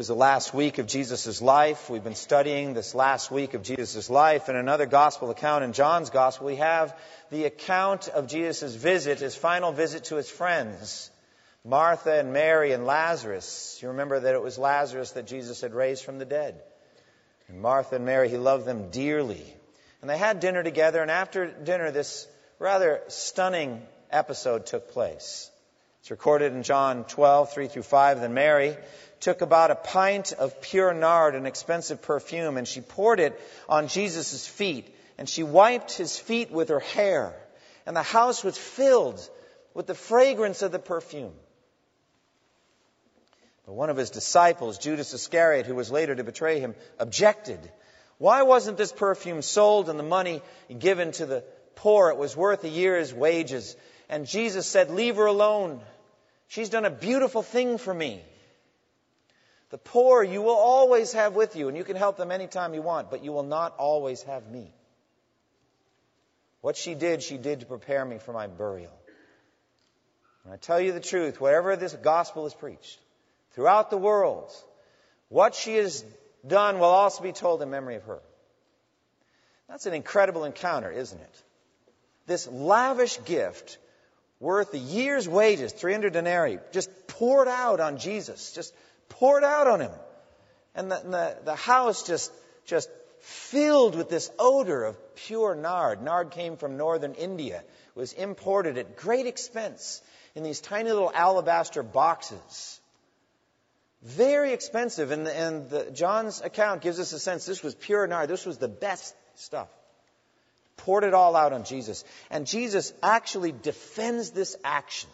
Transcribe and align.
Was 0.00 0.08
the 0.08 0.14
last 0.14 0.54
week 0.54 0.78
of 0.78 0.86
Jesus' 0.86 1.42
life. 1.42 1.90
We've 1.90 2.02
been 2.02 2.14
studying 2.14 2.72
this 2.72 2.94
last 2.94 3.30
week 3.30 3.52
of 3.52 3.62
Jesus' 3.62 4.08
life. 4.08 4.48
In 4.48 4.56
another 4.56 4.86
gospel 4.86 5.28
account, 5.28 5.62
in 5.62 5.74
John's 5.74 6.08
gospel, 6.08 6.46
we 6.46 6.56
have 6.56 6.98
the 7.30 7.44
account 7.44 8.08
of 8.08 8.26
Jesus' 8.26 8.74
visit, 8.74 9.18
his 9.18 9.36
final 9.36 9.72
visit 9.72 10.04
to 10.04 10.16
his 10.16 10.30
friends, 10.30 11.10
Martha 11.66 12.18
and 12.18 12.32
Mary 12.32 12.72
and 12.72 12.86
Lazarus. 12.86 13.78
You 13.82 13.88
remember 13.88 14.20
that 14.20 14.34
it 14.34 14.42
was 14.42 14.56
Lazarus 14.56 15.10
that 15.10 15.26
Jesus 15.26 15.60
had 15.60 15.74
raised 15.74 16.02
from 16.02 16.18
the 16.18 16.24
dead. 16.24 16.62
And 17.48 17.60
Martha 17.60 17.96
and 17.96 18.06
Mary, 18.06 18.30
he 18.30 18.38
loved 18.38 18.64
them 18.64 18.88
dearly. 18.88 19.44
And 20.00 20.08
they 20.08 20.16
had 20.16 20.40
dinner 20.40 20.62
together, 20.62 21.02
and 21.02 21.10
after 21.10 21.44
dinner, 21.46 21.90
this 21.90 22.26
rather 22.58 23.02
stunning 23.08 23.82
episode 24.10 24.64
took 24.64 24.92
place. 24.92 25.50
It's 26.00 26.10
recorded 26.10 26.54
in 26.54 26.62
John 26.62 27.04
12, 27.04 27.52
3 27.52 27.68
through 27.68 27.82
5. 27.82 28.22
Then 28.22 28.32
Mary 28.32 28.74
took 29.20 29.42
about 29.42 29.70
a 29.70 29.76
pint 29.76 30.32
of 30.32 30.60
pure 30.60 30.92
nard, 30.94 31.34
an 31.34 31.46
expensive 31.46 32.02
perfume, 32.02 32.56
and 32.56 32.66
she 32.66 32.80
poured 32.80 33.20
it 33.20 33.40
on 33.68 33.88
Jesus' 33.88 34.46
feet, 34.46 34.92
and 35.18 35.28
she 35.28 35.42
wiped 35.42 35.92
his 35.92 36.18
feet 36.18 36.50
with 36.50 36.70
her 36.70 36.80
hair. 36.80 37.34
And 37.86 37.96
the 37.96 38.02
house 38.02 38.42
was 38.42 38.56
filled 38.56 39.20
with 39.74 39.86
the 39.86 39.94
fragrance 39.94 40.62
of 40.62 40.72
the 40.72 40.78
perfume. 40.78 41.34
But 43.66 43.74
one 43.74 43.90
of 43.90 43.96
his 43.96 44.10
disciples, 44.10 44.78
Judas 44.78 45.14
Iscariot, 45.14 45.66
who 45.66 45.74
was 45.74 45.90
later 45.90 46.14
to 46.14 46.24
betray 46.24 46.58
him, 46.58 46.74
objected. 46.98 47.60
Why 48.18 48.42
wasn't 48.42 48.76
this 48.76 48.92
perfume 48.92 49.42
sold 49.42 49.88
and 49.88 49.98
the 49.98 50.04
money 50.04 50.42
given 50.76 51.12
to 51.12 51.26
the 51.26 51.44
poor? 51.76 52.10
It 52.10 52.16
was 52.16 52.36
worth 52.36 52.64
a 52.64 52.68
year's 52.68 53.14
wages. 53.14 53.76
And 54.08 54.26
Jesus 54.26 54.66
said, 54.66 54.90
Leave 54.90 55.16
her 55.16 55.26
alone. 55.26 55.80
She's 56.48 56.68
done 56.68 56.84
a 56.84 56.90
beautiful 56.90 57.42
thing 57.42 57.78
for 57.78 57.94
me. 57.94 58.24
The 59.70 59.78
poor 59.78 60.22
you 60.22 60.42
will 60.42 60.56
always 60.56 61.12
have 61.12 61.34
with 61.34 61.54
you, 61.56 61.68
and 61.68 61.76
you 61.76 61.84
can 61.84 61.96
help 61.96 62.16
them 62.16 62.32
anytime 62.32 62.74
you 62.74 62.82
want, 62.82 63.10
but 63.10 63.24
you 63.24 63.32
will 63.32 63.44
not 63.44 63.76
always 63.78 64.22
have 64.24 64.48
me. 64.48 64.72
What 66.60 66.76
she 66.76 66.94
did, 66.94 67.22
she 67.22 67.38
did 67.38 67.60
to 67.60 67.66
prepare 67.66 68.04
me 68.04 68.18
for 68.18 68.32
my 68.32 68.48
burial. 68.48 68.92
And 70.44 70.52
I 70.52 70.56
tell 70.56 70.80
you 70.80 70.92
the 70.92 71.00
truth, 71.00 71.40
wherever 71.40 71.76
this 71.76 71.92
gospel 71.92 72.46
is 72.46 72.54
preached, 72.54 72.98
throughout 73.52 73.90
the 73.90 73.96
world, 73.96 74.50
what 75.28 75.54
she 75.54 75.76
has 75.76 76.04
done 76.46 76.78
will 76.78 76.86
also 76.86 77.22
be 77.22 77.32
told 77.32 77.62
in 77.62 77.70
memory 77.70 77.96
of 77.96 78.04
her. 78.04 78.20
That's 79.68 79.86
an 79.86 79.94
incredible 79.94 80.44
encounter, 80.44 80.90
isn't 80.90 81.20
it? 81.20 81.42
This 82.26 82.48
lavish 82.48 83.22
gift 83.24 83.78
worth 84.40 84.74
a 84.74 84.78
year's 84.78 85.28
wages, 85.28 85.72
300 85.72 86.12
denarii, 86.12 86.58
just 86.72 86.90
poured 87.06 87.46
out 87.48 87.78
on 87.78 87.98
Jesus, 87.98 88.52
just 88.52 88.74
poured 89.10 89.44
out 89.44 89.66
on 89.66 89.80
him. 89.80 89.92
And 90.74 90.90
the, 90.90 91.02
the, 91.04 91.36
the 91.44 91.54
house 91.54 92.06
just, 92.06 92.32
just 92.64 92.88
filled 93.20 93.94
with 93.94 94.08
this 94.08 94.30
odor 94.38 94.84
of 94.84 95.14
pure 95.14 95.54
nard. 95.54 96.02
Nard 96.02 96.30
came 96.30 96.56
from 96.56 96.76
northern 96.76 97.14
India. 97.14 97.62
Was 97.94 98.12
imported 98.14 98.78
at 98.78 98.96
great 98.96 99.26
expense 99.26 100.00
in 100.34 100.42
these 100.42 100.60
tiny 100.60 100.90
little 100.90 101.12
alabaster 101.12 101.82
boxes. 101.82 102.80
Very 104.02 104.52
expensive. 104.52 105.10
And, 105.10 105.28
and 105.28 105.68
the, 105.68 105.90
John's 105.90 106.40
account 106.40 106.80
gives 106.80 106.98
us 106.98 107.12
a 107.12 107.18
sense 107.18 107.44
this 107.44 107.62
was 107.62 107.74
pure 107.74 108.06
nard. 108.06 108.30
This 108.30 108.46
was 108.46 108.58
the 108.58 108.68
best 108.68 109.14
stuff. 109.34 109.68
Poured 110.78 111.04
it 111.04 111.12
all 111.12 111.36
out 111.36 111.52
on 111.52 111.64
Jesus. 111.64 112.04
And 112.30 112.46
Jesus 112.46 112.94
actually 113.02 113.52
defends 113.52 114.30
this 114.30 114.56
action, 114.64 115.10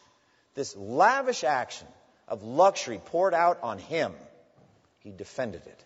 this 0.54 0.76
lavish 0.76 1.42
action 1.42 1.88
of 2.28 2.42
luxury 2.42 3.00
poured 3.04 3.34
out 3.34 3.58
on 3.62 3.78
him. 3.78 4.12
He 5.00 5.10
defended 5.10 5.62
it. 5.66 5.84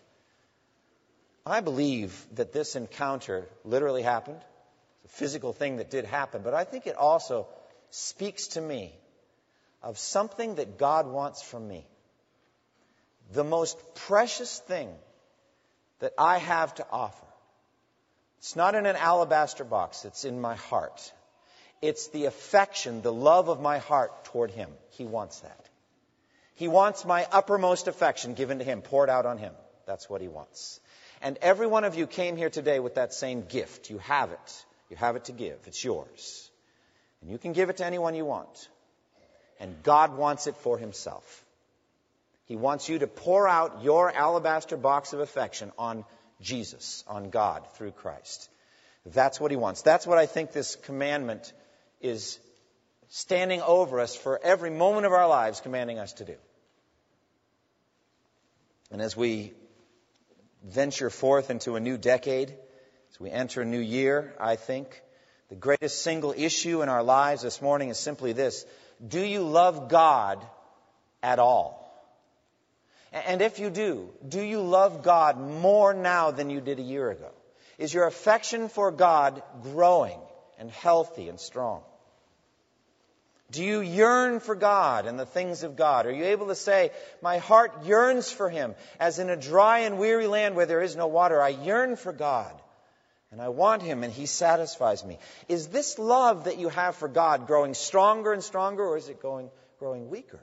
I 1.45 1.61
believe 1.61 2.25
that 2.33 2.53
this 2.53 2.75
encounter 2.75 3.47
literally 3.63 4.01
happened. 4.01 4.41
It's 5.03 5.13
a 5.13 5.17
physical 5.17 5.53
thing 5.53 5.77
that 5.77 5.89
did 5.89 6.05
happen, 6.05 6.41
but 6.43 6.53
I 6.53 6.63
think 6.63 6.87
it 6.87 6.95
also 6.95 7.47
speaks 7.89 8.47
to 8.47 8.61
me 8.61 8.93
of 9.81 9.97
something 9.97 10.55
that 10.55 10.77
God 10.77 11.07
wants 11.07 11.41
from 11.41 11.67
me. 11.67 11.85
The 13.33 13.43
most 13.43 13.77
precious 13.95 14.59
thing 14.59 14.89
that 15.99 16.13
I 16.17 16.37
have 16.37 16.75
to 16.75 16.85
offer. 16.91 17.25
It's 18.39 18.55
not 18.55 18.75
in 18.75 18.85
an 18.85 18.95
alabaster 18.95 19.63
box, 19.63 20.05
it's 20.05 20.25
in 20.25 20.41
my 20.41 20.55
heart. 20.55 21.13
It's 21.81 22.07
the 22.07 22.25
affection, 22.25 23.01
the 23.01 23.13
love 23.13 23.49
of 23.49 23.59
my 23.59 23.79
heart 23.79 24.25
toward 24.25 24.51
Him. 24.51 24.69
He 24.91 25.05
wants 25.05 25.39
that. 25.39 25.69
He 26.61 26.67
wants 26.67 27.05
my 27.05 27.25
uppermost 27.31 27.87
affection 27.87 28.35
given 28.35 28.59
to 28.59 28.63
him, 28.63 28.83
poured 28.83 29.09
out 29.09 29.25
on 29.25 29.39
him. 29.39 29.51
That's 29.87 30.07
what 30.07 30.21
he 30.21 30.27
wants. 30.27 30.79
And 31.19 31.39
every 31.41 31.65
one 31.65 31.85
of 31.85 31.95
you 31.95 32.05
came 32.05 32.37
here 32.37 32.51
today 32.51 32.79
with 32.79 32.93
that 32.93 33.15
same 33.15 33.45
gift. 33.45 33.89
You 33.89 33.97
have 33.97 34.29
it. 34.29 34.65
You 34.87 34.95
have 34.97 35.15
it 35.15 35.25
to 35.25 35.31
give. 35.31 35.57
It's 35.65 35.83
yours. 35.83 36.51
And 37.19 37.31
you 37.31 37.39
can 37.39 37.53
give 37.53 37.71
it 37.71 37.77
to 37.77 37.85
anyone 37.87 38.13
you 38.13 38.25
want. 38.25 38.69
And 39.59 39.81
God 39.81 40.15
wants 40.15 40.45
it 40.45 40.55
for 40.57 40.77
himself. 40.77 41.43
He 42.45 42.55
wants 42.55 42.87
you 42.87 42.99
to 42.99 43.07
pour 43.07 43.47
out 43.47 43.83
your 43.83 44.15
alabaster 44.15 44.77
box 44.77 45.13
of 45.13 45.19
affection 45.19 45.71
on 45.79 46.05
Jesus, 46.41 47.03
on 47.07 47.31
God, 47.31 47.63
through 47.73 47.93
Christ. 47.93 48.51
That's 49.07 49.39
what 49.39 49.49
he 49.49 49.57
wants. 49.57 49.81
That's 49.81 50.05
what 50.05 50.19
I 50.19 50.27
think 50.27 50.51
this 50.51 50.75
commandment 50.75 51.53
is 52.01 52.37
standing 53.09 53.63
over 53.63 53.99
us 53.99 54.15
for 54.15 54.39
every 54.43 54.69
moment 54.69 55.07
of 55.07 55.11
our 55.11 55.27
lives, 55.27 55.59
commanding 55.59 55.97
us 55.97 56.13
to 56.13 56.25
do. 56.25 56.35
And 58.91 59.01
as 59.01 59.15
we 59.15 59.53
venture 60.63 61.09
forth 61.09 61.49
into 61.49 61.75
a 61.75 61.79
new 61.79 61.97
decade, 61.97 62.49
as 63.11 63.19
we 63.19 63.31
enter 63.31 63.61
a 63.61 63.65
new 63.65 63.79
year, 63.79 64.33
I 64.39 64.57
think 64.57 65.01
the 65.49 65.55
greatest 65.55 66.01
single 66.01 66.33
issue 66.35 66.81
in 66.81 66.89
our 66.89 67.03
lives 67.03 67.41
this 67.41 67.61
morning 67.61 67.89
is 67.89 67.97
simply 67.97 68.33
this 68.33 68.65
Do 69.05 69.21
you 69.21 69.43
love 69.43 69.89
God 69.89 70.45
at 71.23 71.39
all? 71.39 71.79
And 73.11 73.41
if 73.41 73.59
you 73.59 73.69
do, 73.69 74.09
do 74.25 74.41
you 74.41 74.61
love 74.61 75.03
God 75.03 75.37
more 75.37 75.93
now 75.93 76.31
than 76.31 76.49
you 76.49 76.61
did 76.61 76.79
a 76.79 76.83
year 76.83 77.11
ago? 77.11 77.31
Is 77.77 77.93
your 77.93 78.07
affection 78.07 78.69
for 78.69 78.91
God 78.91 79.43
growing 79.63 80.19
and 80.57 80.71
healthy 80.71 81.27
and 81.27 81.39
strong? 81.39 81.81
Do 83.51 83.65
you 83.65 83.81
yearn 83.81 84.39
for 84.39 84.55
God 84.55 85.05
and 85.05 85.19
the 85.19 85.25
things 85.25 85.63
of 85.63 85.75
God? 85.75 86.05
Are 86.05 86.11
you 86.11 86.23
able 86.25 86.47
to 86.47 86.55
say, 86.55 86.91
My 87.21 87.37
heart 87.37 87.85
yearns 87.85 88.31
for 88.31 88.49
Him, 88.49 88.75
as 88.99 89.19
in 89.19 89.29
a 89.29 89.35
dry 89.35 89.79
and 89.79 89.99
weary 89.99 90.27
land 90.27 90.55
where 90.55 90.65
there 90.65 90.81
is 90.81 90.95
no 90.95 91.07
water? 91.07 91.41
I 91.41 91.49
yearn 91.49 91.97
for 91.97 92.13
God, 92.13 92.53
and 93.29 93.41
I 93.41 93.49
want 93.49 93.81
Him, 93.81 94.03
and 94.03 94.13
He 94.13 94.25
satisfies 94.25 95.03
me. 95.03 95.19
Is 95.49 95.67
this 95.67 95.99
love 95.99 96.45
that 96.45 96.59
you 96.59 96.69
have 96.69 96.95
for 96.95 97.09
God 97.09 97.45
growing 97.45 97.73
stronger 97.73 98.31
and 98.31 98.41
stronger, 98.41 98.85
or 98.85 98.95
is 98.95 99.09
it 99.09 99.21
going, 99.21 99.49
growing 99.79 100.09
weaker? 100.09 100.39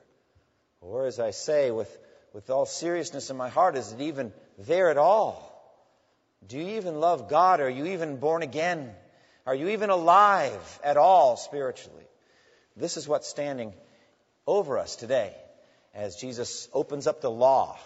Or, 0.83 1.07
as 1.07 1.19
I 1.19 1.31
say 1.31 1.71
with, 1.71 1.97
with 2.35 2.51
all 2.51 2.67
seriousness 2.67 3.31
in 3.31 3.39
my 3.39 3.49
heart, 3.49 3.77
is 3.77 3.91
it 3.93 4.03
even 4.03 4.35
there 4.59 4.91
at 4.91 4.99
all? 4.99 5.49
Do 6.47 6.59
you 6.59 6.77
even 6.77 7.01
love 7.01 7.29
God? 7.31 7.61
Are 7.61 7.71
you 7.71 7.87
even 7.87 8.19
born 8.19 8.43
again? 8.43 8.91
Are 9.47 9.55
you 9.55 9.69
even 9.71 9.89
alive 9.89 10.81
at 10.85 10.99
all 10.99 11.37
spiritually? 11.37 12.08
This 12.79 12.97
is 12.97 13.09
what's 13.09 13.27
standing 13.27 13.75
over 14.47 14.79
us 14.79 14.95
today 14.95 15.35
as 15.95 16.17
Jesus 16.17 16.69
opens 16.73 17.07
up 17.07 17.21
the 17.21 17.31
law 17.31 17.77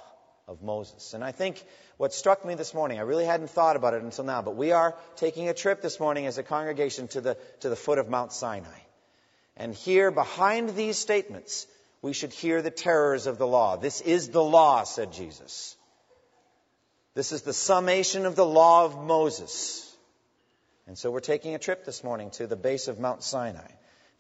of 0.47 0.63
Moses. 0.63 1.15
And 1.15 1.25
I 1.25 1.33
think 1.33 1.63
what 1.97 2.13
struck 2.13 2.45
me 2.45 2.55
this 2.55 2.75
morning, 2.75 2.99
I 2.99 3.03
really 3.03 3.25
hadn't 3.25 3.49
thought 3.49 3.77
about 3.77 3.95
it 3.95 4.03
until 4.03 4.25
now, 4.25 4.43
but 4.43 4.55
we 4.55 4.73
are 4.73 4.95
taking 5.17 5.49
a 5.49 5.55
trip 5.55 5.81
this 5.81 5.99
morning 5.99 6.27
as 6.27 6.37
a 6.37 6.43
congregation 6.43 7.09
to 7.09 7.23
the, 7.23 7.39
to 7.61 7.71
the 7.71 7.77
foot 7.77 7.99
of 7.99 8.11
Mount 8.11 8.33
Sinai. 8.33 8.81
And 9.57 9.75
here, 9.75 10.11
behind 10.11 10.71
these 10.71 10.99
statements, 10.99 11.67
we 12.03 12.13
should 12.13 12.33
hear 12.33 12.61
the 12.61 12.71
terrors 12.71 13.27
of 13.27 13.39
the 13.39 13.47
law. 13.47 13.77
This 13.77 14.01
is 14.03 14.29
the 14.29 14.43
law, 14.43 14.85
said 14.85 15.13
Jesus. 15.13 15.77
This 17.15 17.33
is 17.33 17.43
the 17.43 17.53
summation 17.53 18.27
of 18.27 18.37
the 18.37 18.47
law 18.47 18.85
of 18.85 18.99
Moses. 18.99 19.89
And 20.87 20.99
so 20.99 21.11
we're 21.11 21.21
taking 21.21 21.55
a 21.55 21.59
trip 21.59 21.85
this 21.85 22.03
morning 22.03 22.31
to 22.33 22.47
the 22.47 22.57
base 22.57 22.89
of 22.89 22.99
Mount 22.99 23.23
Sinai 23.23 23.71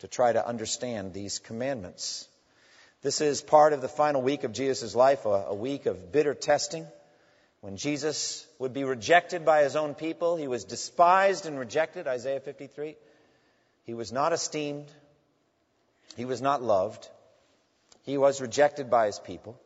to 0.02 0.08
try 0.08 0.32
to 0.32 0.44
understand 0.44 1.14
these 1.14 1.38
commandments. 1.38 2.28
This 3.02 3.20
is 3.20 3.40
part 3.40 3.72
of 3.72 3.81
the 3.81 3.88
final 3.88 4.20
week 4.20 4.43
of 4.43 4.52
Jesus' 4.52 4.96
life, 4.96 5.25
a, 5.26 5.54
week 5.54 5.87
of 5.87 6.10
bitter 6.10 6.34
testing, 6.34 6.87
When 7.60 7.76
Jesus 7.76 8.44
would 8.58 8.72
be 8.72 8.82
rejected 8.82 9.44
by 9.44 9.62
his 9.62 9.76
own 9.76 9.94
people, 9.94 10.37
he 10.37 10.49
was 10.49 10.64
despised 10.64 11.46
and 11.46 11.56
rejected, 11.56 12.08
Isaiah 12.08 12.40
53. 12.40 12.96
He 13.84 13.94
was 13.94 14.10
not 14.10 14.32
esteemed. 14.32 14.87
He 16.16 16.25
was 16.25 16.43
not 16.43 16.64
loved. 16.64 17.08
He 18.02 18.19
was 18.19 18.40
rejected 18.40 18.90
by 18.90 19.06
his 19.06 19.20
people. 19.20 19.56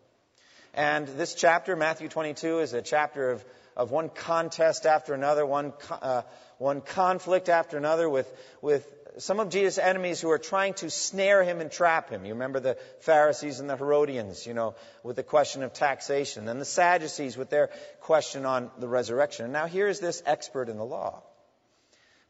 And 0.74 1.08
this 1.08 1.34
chapter, 1.34 1.76
Matthew 1.76 2.10
22, 2.10 2.58
is 2.58 2.74
a 2.74 2.82
chapter 2.82 3.30
of, 3.30 3.44
of 3.74 3.90
one 3.90 4.10
contest 4.10 4.84
after 4.84 5.14
another, 5.14 5.46
one, 5.46 5.72
uh, 5.90 6.20
one 6.58 6.82
conflict 6.82 7.48
after 7.48 7.78
another 7.78 8.06
with, 8.10 8.30
with 8.60 8.86
some 9.18 9.40
of 9.40 9.48
Jesus' 9.48 9.78
enemies 9.78 10.20
who 10.20 10.30
are 10.30 10.38
trying 10.38 10.74
to 10.74 10.90
snare 10.90 11.42
him 11.42 11.60
and 11.60 11.70
trap 11.70 12.10
him. 12.10 12.24
You 12.24 12.34
remember 12.34 12.60
the 12.60 12.76
Pharisees 13.00 13.60
and 13.60 13.70
the 13.70 13.76
Herodians, 13.76 14.46
you 14.46 14.52
know, 14.52 14.74
with 15.02 15.16
the 15.16 15.22
question 15.22 15.62
of 15.62 15.72
taxation, 15.72 16.48
and 16.48 16.60
the 16.60 16.66
Sadducees 16.66 17.36
with 17.36 17.48
their 17.48 17.70
question 18.00 18.44
on 18.44 18.70
the 18.78 18.88
resurrection. 18.88 19.44
And 19.44 19.52
now 19.52 19.66
here 19.66 19.88
is 19.88 20.00
this 20.00 20.22
expert 20.26 20.68
in 20.68 20.76
the 20.76 20.84
law. 20.84 21.22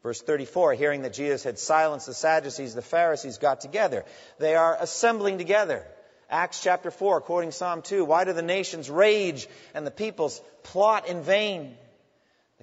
Verse 0.03 0.21
34, 0.21 0.75
hearing 0.75 1.01
that 1.01 1.13
Jesus 1.13 1.43
had 1.43 1.59
silenced 1.59 2.05
the 2.05 2.13
Sadducees, 2.13 2.73
the 2.73 2.81
Pharisees 2.81 3.39
got 3.39 3.59
together. 3.59 4.05
They 4.39 4.55
are 4.55 4.77
assembling 4.79 5.37
together. 5.37 5.85
Acts 6.29 6.61
chapter 6.61 6.91
4, 6.91 7.21
quoting 7.21 7.51
Psalm 7.51 7.81
2, 7.81 8.05
why 8.05 8.23
do 8.23 8.33
the 8.33 8.41
nations 8.41 8.89
rage 8.89 9.47
and 9.73 9.85
the 9.87 9.91
peoples 9.91 10.41
plot 10.63 11.07
in 11.07 11.23
vain? 11.23 11.75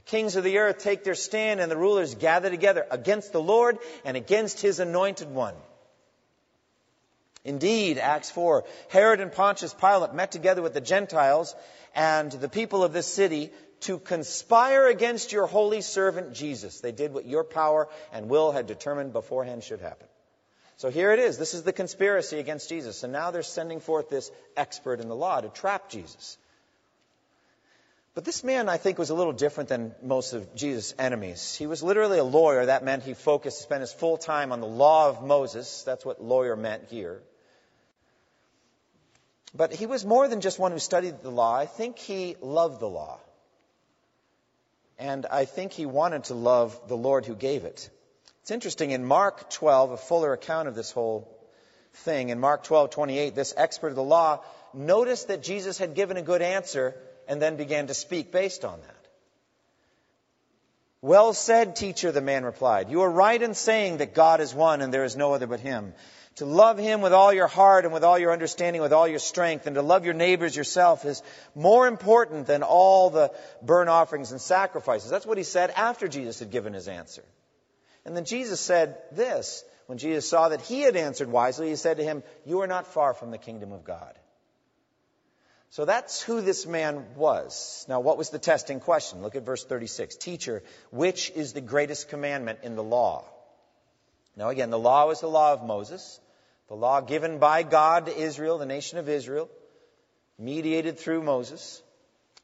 Kings 0.06 0.36
of 0.36 0.44
the 0.44 0.58
earth 0.58 0.78
take 0.78 1.04
their 1.04 1.14
stand 1.14 1.60
and 1.60 1.70
the 1.70 1.76
rulers 1.76 2.14
gather 2.14 2.50
together 2.50 2.86
against 2.90 3.32
the 3.32 3.42
Lord 3.42 3.78
and 4.04 4.16
against 4.16 4.60
his 4.60 4.78
anointed 4.78 5.30
one. 5.30 5.54
Indeed, 7.44 7.98
Acts 7.98 8.30
4, 8.30 8.64
Herod 8.88 9.20
and 9.20 9.32
Pontius 9.32 9.74
Pilate 9.74 10.14
met 10.14 10.32
together 10.32 10.62
with 10.62 10.72
the 10.72 10.80
Gentiles 10.80 11.54
and 11.94 12.32
the 12.32 12.48
people 12.48 12.82
of 12.82 12.92
this 12.92 13.06
city 13.06 13.50
to 13.80 13.98
conspire 13.98 14.88
against 14.88 15.32
your 15.32 15.46
holy 15.46 15.82
servant 15.82 16.32
Jesus. 16.32 16.80
They 16.80 16.92
did 16.92 17.12
what 17.12 17.26
your 17.26 17.44
power 17.44 17.88
and 18.12 18.30
will 18.30 18.50
had 18.50 18.66
determined 18.66 19.12
beforehand 19.12 19.62
should 19.62 19.80
happen. 19.80 20.06
So 20.78 20.90
here 20.90 21.12
it 21.12 21.18
is. 21.18 21.38
This 21.38 21.54
is 21.54 21.62
the 21.62 21.72
conspiracy 21.72 22.38
against 22.38 22.68
Jesus. 22.68 23.02
And 23.02 23.12
now 23.12 23.30
they're 23.30 23.42
sending 23.42 23.80
forth 23.80 24.08
this 24.08 24.30
expert 24.56 25.00
in 25.00 25.08
the 25.08 25.14
law 25.14 25.40
to 25.40 25.48
trap 25.48 25.90
Jesus. 25.90 26.38
But 28.14 28.24
this 28.24 28.44
man, 28.44 28.68
I 28.68 28.76
think, 28.76 28.98
was 28.98 29.10
a 29.10 29.14
little 29.14 29.32
different 29.32 29.68
than 29.68 29.92
most 30.00 30.34
of 30.34 30.54
Jesus' 30.54 30.94
enemies. 31.00 31.56
He 31.56 31.66
was 31.66 31.82
literally 31.82 32.18
a 32.18 32.24
lawyer. 32.24 32.66
That 32.66 32.84
meant 32.84 33.02
he 33.02 33.14
focused, 33.14 33.60
spent 33.60 33.80
his 33.80 33.92
full 33.92 34.16
time 34.16 34.52
on 34.52 34.60
the 34.60 34.68
law 34.68 35.08
of 35.08 35.24
Moses. 35.24 35.82
That's 35.82 36.04
what 36.04 36.22
lawyer 36.22 36.54
meant 36.54 36.84
here. 36.90 37.22
But 39.52 39.72
he 39.72 39.86
was 39.86 40.04
more 40.04 40.28
than 40.28 40.40
just 40.40 40.60
one 40.60 40.70
who 40.70 40.78
studied 40.78 41.22
the 41.22 41.30
law. 41.30 41.56
I 41.56 41.66
think 41.66 41.98
he 41.98 42.36
loved 42.40 42.78
the 42.78 42.88
law. 42.88 43.18
And 44.96 45.26
I 45.26 45.44
think 45.44 45.72
he 45.72 45.86
wanted 45.86 46.24
to 46.24 46.34
love 46.34 46.80
the 46.86 46.96
Lord 46.96 47.26
who 47.26 47.34
gave 47.34 47.64
it. 47.64 47.90
It's 48.42 48.52
interesting, 48.52 48.92
in 48.92 49.04
Mark 49.04 49.50
12, 49.50 49.90
a 49.90 49.96
fuller 49.96 50.32
account 50.32 50.68
of 50.68 50.76
this 50.76 50.92
whole 50.92 51.36
thing, 52.04 52.28
in 52.28 52.38
Mark 52.38 52.62
12, 52.62 52.90
28, 52.90 53.34
this 53.34 53.54
expert 53.56 53.88
of 53.88 53.96
the 53.96 54.04
law 54.04 54.44
noticed 54.72 55.28
that 55.28 55.42
Jesus 55.42 55.78
had 55.78 55.94
given 55.94 56.16
a 56.16 56.22
good 56.22 56.42
answer 56.42 56.94
and 57.28 57.40
then 57.40 57.56
began 57.56 57.86
to 57.88 57.94
speak 57.94 58.32
based 58.32 58.64
on 58.64 58.80
that. 58.80 59.04
Well 61.00 61.34
said, 61.34 61.76
teacher, 61.76 62.12
the 62.12 62.22
man 62.22 62.44
replied. 62.44 62.88
You 62.90 63.02
are 63.02 63.10
right 63.10 63.40
in 63.40 63.54
saying 63.54 63.98
that 63.98 64.14
God 64.14 64.40
is 64.40 64.54
one 64.54 64.80
and 64.80 64.92
there 64.92 65.04
is 65.04 65.16
no 65.16 65.34
other 65.34 65.46
but 65.46 65.60
Him. 65.60 65.92
To 66.36 66.46
love 66.46 66.78
Him 66.78 67.02
with 67.02 67.12
all 67.12 67.32
your 67.32 67.46
heart 67.46 67.84
and 67.84 67.92
with 67.92 68.04
all 68.04 68.18
your 68.18 68.32
understanding, 68.32 68.80
with 68.80 68.92
all 68.92 69.06
your 69.06 69.18
strength, 69.18 69.66
and 69.66 69.74
to 69.76 69.82
love 69.82 70.04
your 70.04 70.14
neighbors 70.14 70.56
yourself 70.56 71.04
is 71.04 71.22
more 71.54 71.86
important 71.86 72.46
than 72.46 72.62
all 72.62 73.10
the 73.10 73.32
burnt 73.62 73.90
offerings 73.90 74.32
and 74.32 74.40
sacrifices. 74.40 75.10
That's 75.10 75.26
what 75.26 75.38
He 75.38 75.44
said 75.44 75.70
after 75.76 76.08
Jesus 76.08 76.38
had 76.38 76.50
given 76.50 76.72
His 76.72 76.88
answer. 76.88 77.24
And 78.04 78.16
then 78.16 78.24
Jesus 78.24 78.60
said 78.60 78.96
this. 79.12 79.64
When 79.86 79.98
Jesus 79.98 80.28
saw 80.28 80.48
that 80.48 80.62
he 80.62 80.80
had 80.80 80.96
answered 80.96 81.28
wisely, 81.28 81.68
He 81.68 81.76
said 81.76 81.98
to 81.98 82.04
him, 82.04 82.22
You 82.46 82.62
are 82.62 82.66
not 82.66 82.86
far 82.86 83.12
from 83.12 83.30
the 83.30 83.38
kingdom 83.38 83.72
of 83.72 83.84
God. 83.84 84.18
So 85.74 85.84
that's 85.84 86.22
who 86.22 86.40
this 86.40 86.66
man 86.66 87.04
was. 87.16 87.84
Now, 87.88 87.98
what 87.98 88.16
was 88.16 88.30
the 88.30 88.38
testing 88.38 88.78
question? 88.78 89.22
Look 89.22 89.34
at 89.34 89.42
verse 89.42 89.64
36. 89.64 90.14
Teacher, 90.14 90.62
which 90.92 91.32
is 91.34 91.52
the 91.52 91.60
greatest 91.60 92.08
commandment 92.08 92.60
in 92.62 92.76
the 92.76 92.82
law? 92.84 93.24
Now, 94.36 94.50
again, 94.50 94.70
the 94.70 94.78
law 94.78 95.08
was 95.08 95.20
the 95.20 95.26
law 95.26 95.52
of 95.52 95.64
Moses, 95.64 96.20
the 96.68 96.76
law 96.76 97.00
given 97.00 97.40
by 97.40 97.64
God 97.64 98.06
to 98.06 98.16
Israel, 98.16 98.58
the 98.58 98.66
nation 98.66 98.98
of 98.98 99.08
Israel, 99.08 99.50
mediated 100.38 100.96
through 100.96 101.24
Moses. 101.24 101.82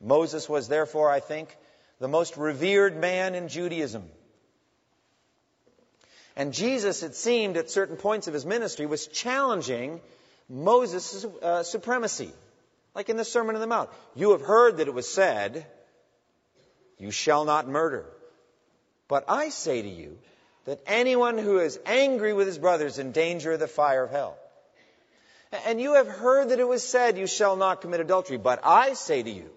Moses 0.00 0.48
was 0.48 0.66
therefore, 0.66 1.08
I 1.08 1.20
think, 1.20 1.56
the 2.00 2.08
most 2.08 2.36
revered 2.36 2.96
man 2.96 3.36
in 3.36 3.46
Judaism. 3.46 4.10
And 6.34 6.52
Jesus, 6.52 7.04
it 7.04 7.14
seemed, 7.14 7.56
at 7.56 7.70
certain 7.70 7.96
points 7.96 8.26
of 8.26 8.34
his 8.34 8.44
ministry, 8.44 8.86
was 8.86 9.06
challenging 9.06 10.00
Moses' 10.48 11.24
uh, 11.24 11.62
supremacy. 11.62 12.32
Like 12.94 13.08
in 13.08 13.16
the 13.16 13.24
Sermon 13.24 13.54
on 13.54 13.60
the 13.60 13.66
Mount. 13.66 13.90
You 14.14 14.32
have 14.32 14.40
heard 14.40 14.78
that 14.78 14.88
it 14.88 14.94
was 14.94 15.08
said, 15.08 15.66
You 16.98 17.10
shall 17.10 17.44
not 17.44 17.68
murder. 17.68 18.06
But 19.08 19.24
I 19.28 19.48
say 19.48 19.82
to 19.82 19.88
you 19.88 20.18
that 20.64 20.80
anyone 20.86 21.38
who 21.38 21.58
is 21.58 21.78
angry 21.86 22.32
with 22.32 22.46
his 22.46 22.58
brother 22.58 22.86
is 22.86 22.98
in 22.98 23.12
danger 23.12 23.52
of 23.52 23.60
the 23.60 23.68
fire 23.68 24.04
of 24.04 24.10
hell. 24.10 24.36
And 25.66 25.80
you 25.80 25.94
have 25.94 26.06
heard 26.06 26.50
that 26.50 26.60
it 26.60 26.68
was 26.68 26.86
said, 26.86 27.18
You 27.18 27.26
shall 27.26 27.56
not 27.56 27.80
commit 27.80 28.00
adultery. 28.00 28.36
But 28.38 28.60
I 28.64 28.94
say 28.94 29.22
to 29.22 29.30
you 29.30 29.50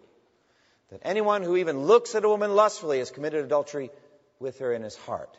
that 0.89 1.01
anyone 1.03 1.43
who 1.43 1.57
even 1.57 1.85
looks 1.85 2.15
at 2.15 2.23
a 2.23 2.29
woman 2.29 2.55
lustfully 2.55 2.99
has 2.99 3.11
committed 3.11 3.45
adultery 3.45 3.91
with 4.39 4.59
her 4.59 4.73
in 4.73 4.83
his 4.83 4.95
heart. 4.95 5.35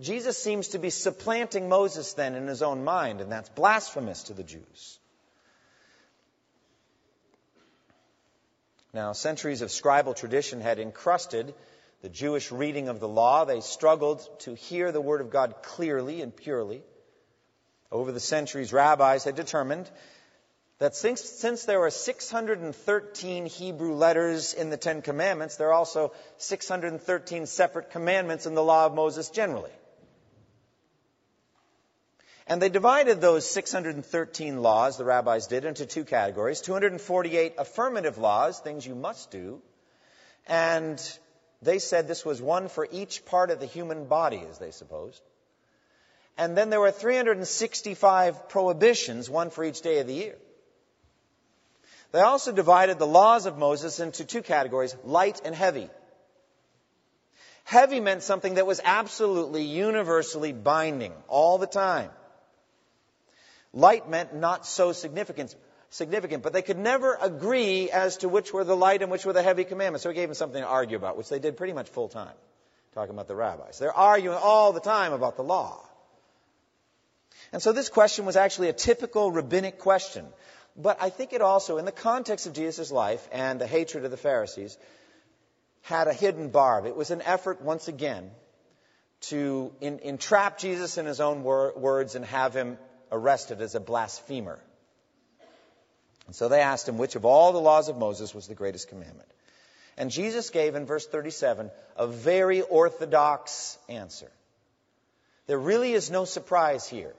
Jesus 0.00 0.36
seems 0.42 0.68
to 0.68 0.78
be 0.78 0.90
supplanting 0.90 1.68
Moses 1.68 2.14
then 2.14 2.34
in 2.34 2.46
his 2.46 2.62
own 2.62 2.84
mind, 2.84 3.20
and 3.20 3.30
that's 3.30 3.48
blasphemous 3.50 4.24
to 4.24 4.34
the 4.34 4.42
Jews. 4.42 4.98
Now, 8.94 9.12
centuries 9.12 9.60
of 9.60 9.70
scribal 9.70 10.14
tradition 10.14 10.60
had 10.60 10.78
encrusted 10.78 11.52
the 12.00 12.08
Jewish 12.08 12.52
reading 12.52 12.88
of 12.88 13.00
the 13.00 13.08
law. 13.08 13.44
They 13.44 13.60
struggled 13.60 14.24
to 14.42 14.54
hear 14.54 14.92
the 14.92 15.00
Word 15.00 15.20
of 15.20 15.30
God 15.30 15.56
clearly 15.62 16.22
and 16.22 16.34
purely. 16.34 16.84
Over 17.90 18.12
the 18.12 18.20
centuries, 18.20 18.72
rabbis 18.72 19.24
had 19.24 19.34
determined 19.34 19.90
that 20.78 20.94
since, 20.94 21.22
since, 21.22 21.64
there 21.64 21.80
were 21.80 21.90
613 21.90 23.46
Hebrew 23.46 23.94
letters 23.94 24.54
in 24.54 24.70
the 24.70 24.76
Ten 24.76 25.02
Commandments, 25.02 25.56
there 25.56 25.70
are 25.70 25.72
also 25.72 26.12
613 26.38 27.46
separate 27.46 27.90
commandments 27.90 28.46
in 28.46 28.54
the 28.54 28.62
law 28.62 28.86
of 28.86 28.94
Moses 28.94 29.28
generally. 29.28 29.72
And 32.46 32.60
they 32.60 32.68
divided 32.68 33.20
those 33.20 33.48
613 33.48 34.60
laws, 34.60 34.98
the 34.98 35.04
rabbis 35.04 35.46
did, 35.46 35.64
into 35.64 35.86
two 35.86 36.04
categories 36.04 36.60
248 36.60 37.54
affirmative 37.58 38.18
laws, 38.18 38.60
things 38.60 38.86
you 38.86 38.94
must 38.94 39.30
do, 39.30 39.62
and 40.46 41.00
they 41.62 41.78
said 41.78 42.06
this 42.06 42.24
was 42.24 42.42
one 42.42 42.68
for 42.68 42.86
each 42.90 43.24
part 43.24 43.50
of 43.50 43.60
the 43.60 43.66
human 43.66 44.04
body, 44.04 44.42
as 44.50 44.58
they 44.58 44.70
supposed. 44.70 45.22
And 46.36 46.56
then 46.56 46.68
there 46.68 46.80
were 46.80 46.90
365 46.90 48.48
prohibitions, 48.48 49.30
one 49.30 49.50
for 49.50 49.64
each 49.64 49.80
day 49.80 50.00
of 50.00 50.06
the 50.06 50.14
year. 50.14 50.36
They 52.12 52.20
also 52.20 52.52
divided 52.52 52.98
the 52.98 53.06
laws 53.06 53.46
of 53.46 53.56
Moses 53.56 54.00
into 54.00 54.24
two 54.24 54.42
categories 54.42 54.94
light 55.02 55.40
and 55.44 55.54
heavy. 55.54 55.88
Heavy 57.64 58.00
meant 58.00 58.22
something 58.22 58.54
that 58.54 58.66
was 58.66 58.80
absolutely 58.84 59.62
universally 59.62 60.52
binding 60.52 61.14
all 61.28 61.56
the 61.56 61.66
time. 61.66 62.10
Light 63.74 64.08
meant 64.08 64.32
not 64.32 64.66
so 64.66 64.92
significant, 64.92 65.54
significant, 65.90 66.44
but 66.44 66.52
they 66.52 66.62
could 66.62 66.78
never 66.78 67.18
agree 67.20 67.90
as 67.90 68.18
to 68.18 68.28
which 68.28 68.52
were 68.52 68.62
the 68.62 68.76
light 68.76 69.02
and 69.02 69.10
which 69.10 69.26
were 69.26 69.32
the 69.32 69.42
heavy 69.42 69.64
commandments. 69.64 70.04
So 70.04 70.10
he 70.10 70.14
gave 70.14 70.28
them 70.28 70.34
something 70.36 70.62
to 70.62 70.68
argue 70.68 70.96
about, 70.96 71.16
which 71.16 71.28
they 71.28 71.40
did 71.40 71.56
pretty 71.56 71.72
much 71.72 71.88
full 71.88 72.08
time, 72.08 72.34
talking 72.94 73.12
about 73.12 73.26
the 73.26 73.34
rabbis. 73.34 73.80
They're 73.80 73.92
arguing 73.92 74.38
all 74.40 74.72
the 74.72 74.80
time 74.80 75.12
about 75.12 75.36
the 75.36 75.42
law. 75.42 75.84
And 77.52 77.60
so 77.60 77.72
this 77.72 77.88
question 77.88 78.26
was 78.26 78.36
actually 78.36 78.68
a 78.68 78.72
typical 78.72 79.32
rabbinic 79.32 79.78
question. 79.78 80.26
But 80.76 80.98
I 81.00 81.10
think 81.10 81.32
it 81.32 81.42
also, 81.42 81.78
in 81.78 81.84
the 81.84 81.92
context 81.92 82.46
of 82.46 82.52
Jesus' 82.52 82.92
life 82.92 83.28
and 83.32 83.60
the 83.60 83.66
hatred 83.66 84.04
of 84.04 84.12
the 84.12 84.16
Pharisees, 84.16 84.78
had 85.82 86.06
a 86.06 86.12
hidden 86.12 86.50
barb. 86.50 86.86
It 86.86 86.96
was 86.96 87.10
an 87.10 87.22
effort, 87.22 87.60
once 87.60 87.88
again, 87.88 88.30
to 89.22 89.72
entrap 89.80 90.58
Jesus 90.58 90.96
in 90.96 91.06
his 91.06 91.20
own 91.20 91.42
wor- 91.42 91.72
words 91.76 92.14
and 92.14 92.24
have 92.24 92.54
him 92.54 92.78
arrested 93.14 93.60
as 93.60 93.74
a 93.74 93.80
blasphemer. 93.80 94.58
And 96.26 96.34
so 96.34 96.48
they 96.48 96.60
asked 96.60 96.88
him 96.88 96.98
which 96.98 97.16
of 97.16 97.24
all 97.24 97.52
the 97.52 97.60
laws 97.60 97.88
of 97.88 97.96
Moses 97.96 98.34
was 98.34 98.46
the 98.46 98.54
greatest 98.54 98.88
commandment. 98.88 99.28
And 99.96 100.10
Jesus 100.10 100.50
gave 100.50 100.74
in 100.74 100.86
verse 100.86 101.06
37 101.06 101.70
a 101.96 102.06
very 102.06 102.62
orthodox 102.62 103.78
answer. 103.88 104.30
There 105.46 105.58
really 105.58 105.92
is 105.92 106.10
no 106.10 106.24
surprise 106.24 106.88
here. 106.88 107.14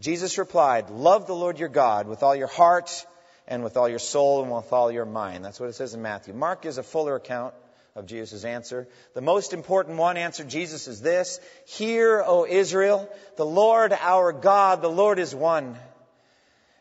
Jesus 0.00 0.38
replied, 0.38 0.90
Love 0.90 1.26
the 1.26 1.34
Lord 1.34 1.58
your 1.58 1.68
God 1.68 2.06
with 2.06 2.22
all 2.22 2.36
your 2.36 2.48
heart 2.48 3.06
and 3.48 3.64
with 3.64 3.76
all 3.76 3.88
your 3.88 3.98
soul 3.98 4.42
and 4.42 4.52
with 4.52 4.72
all 4.72 4.92
your 4.92 5.04
mind. 5.04 5.44
That's 5.44 5.58
what 5.58 5.68
it 5.68 5.74
says 5.74 5.94
in 5.94 6.02
Matthew. 6.02 6.34
Mark 6.34 6.62
gives 6.62 6.78
a 6.78 6.82
fuller 6.82 7.16
account 7.16 7.54
of 7.94 8.06
Jesus' 8.06 8.44
answer. 8.44 8.88
The 9.14 9.20
most 9.20 9.52
important 9.52 9.98
one 9.98 10.16
answered 10.16 10.48
Jesus 10.48 10.88
is 10.88 11.00
this 11.00 11.40
Hear, 11.66 12.22
O 12.26 12.46
Israel, 12.46 13.08
the 13.36 13.46
Lord 13.46 13.92
our 13.92 14.32
God, 14.32 14.82
the 14.82 14.88
Lord 14.88 15.18
is 15.18 15.34
one. 15.34 15.76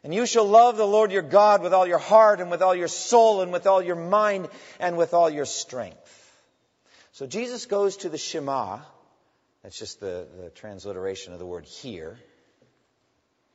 And 0.03 0.13
you 0.13 0.25
shall 0.25 0.45
love 0.45 0.77
the 0.77 0.87
Lord 0.87 1.11
your 1.11 1.21
God 1.21 1.61
with 1.61 1.73
all 1.73 1.85
your 1.85 1.99
heart 1.99 2.39
and 2.41 2.49
with 2.49 2.63
all 2.63 2.73
your 2.73 2.87
soul 2.87 3.41
and 3.41 3.51
with 3.51 3.67
all 3.67 3.81
your 3.81 3.95
mind 3.95 4.47
and 4.79 4.97
with 4.97 5.13
all 5.13 5.29
your 5.29 5.45
strength. 5.45 5.97
So 7.11 7.27
Jesus 7.27 7.67
goes 7.67 7.97
to 7.97 8.09
the 8.09 8.17
Shema. 8.17 8.79
That's 9.61 9.77
just 9.77 9.99
the, 9.99 10.27
the 10.41 10.49
transliteration 10.49 11.33
of 11.33 11.39
the 11.39 11.45
word 11.45 11.65
hear. 11.65 12.17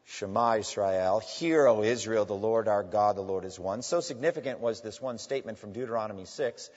Shema 0.04 0.58
Israel, 0.58 1.18
Hear, 1.18 1.66
O 1.66 1.82
Israel, 1.82 2.24
the 2.24 2.34
Lord 2.34 2.68
our 2.68 2.84
God, 2.84 3.16
the 3.16 3.22
Lord 3.22 3.44
is 3.44 3.58
one. 3.58 3.82
So 3.82 4.00
significant 4.00 4.60
was 4.60 4.80
this 4.80 5.00
one 5.00 5.18
statement 5.18 5.58
from 5.58 5.72
Deuteronomy 5.72 6.26
6 6.26 6.70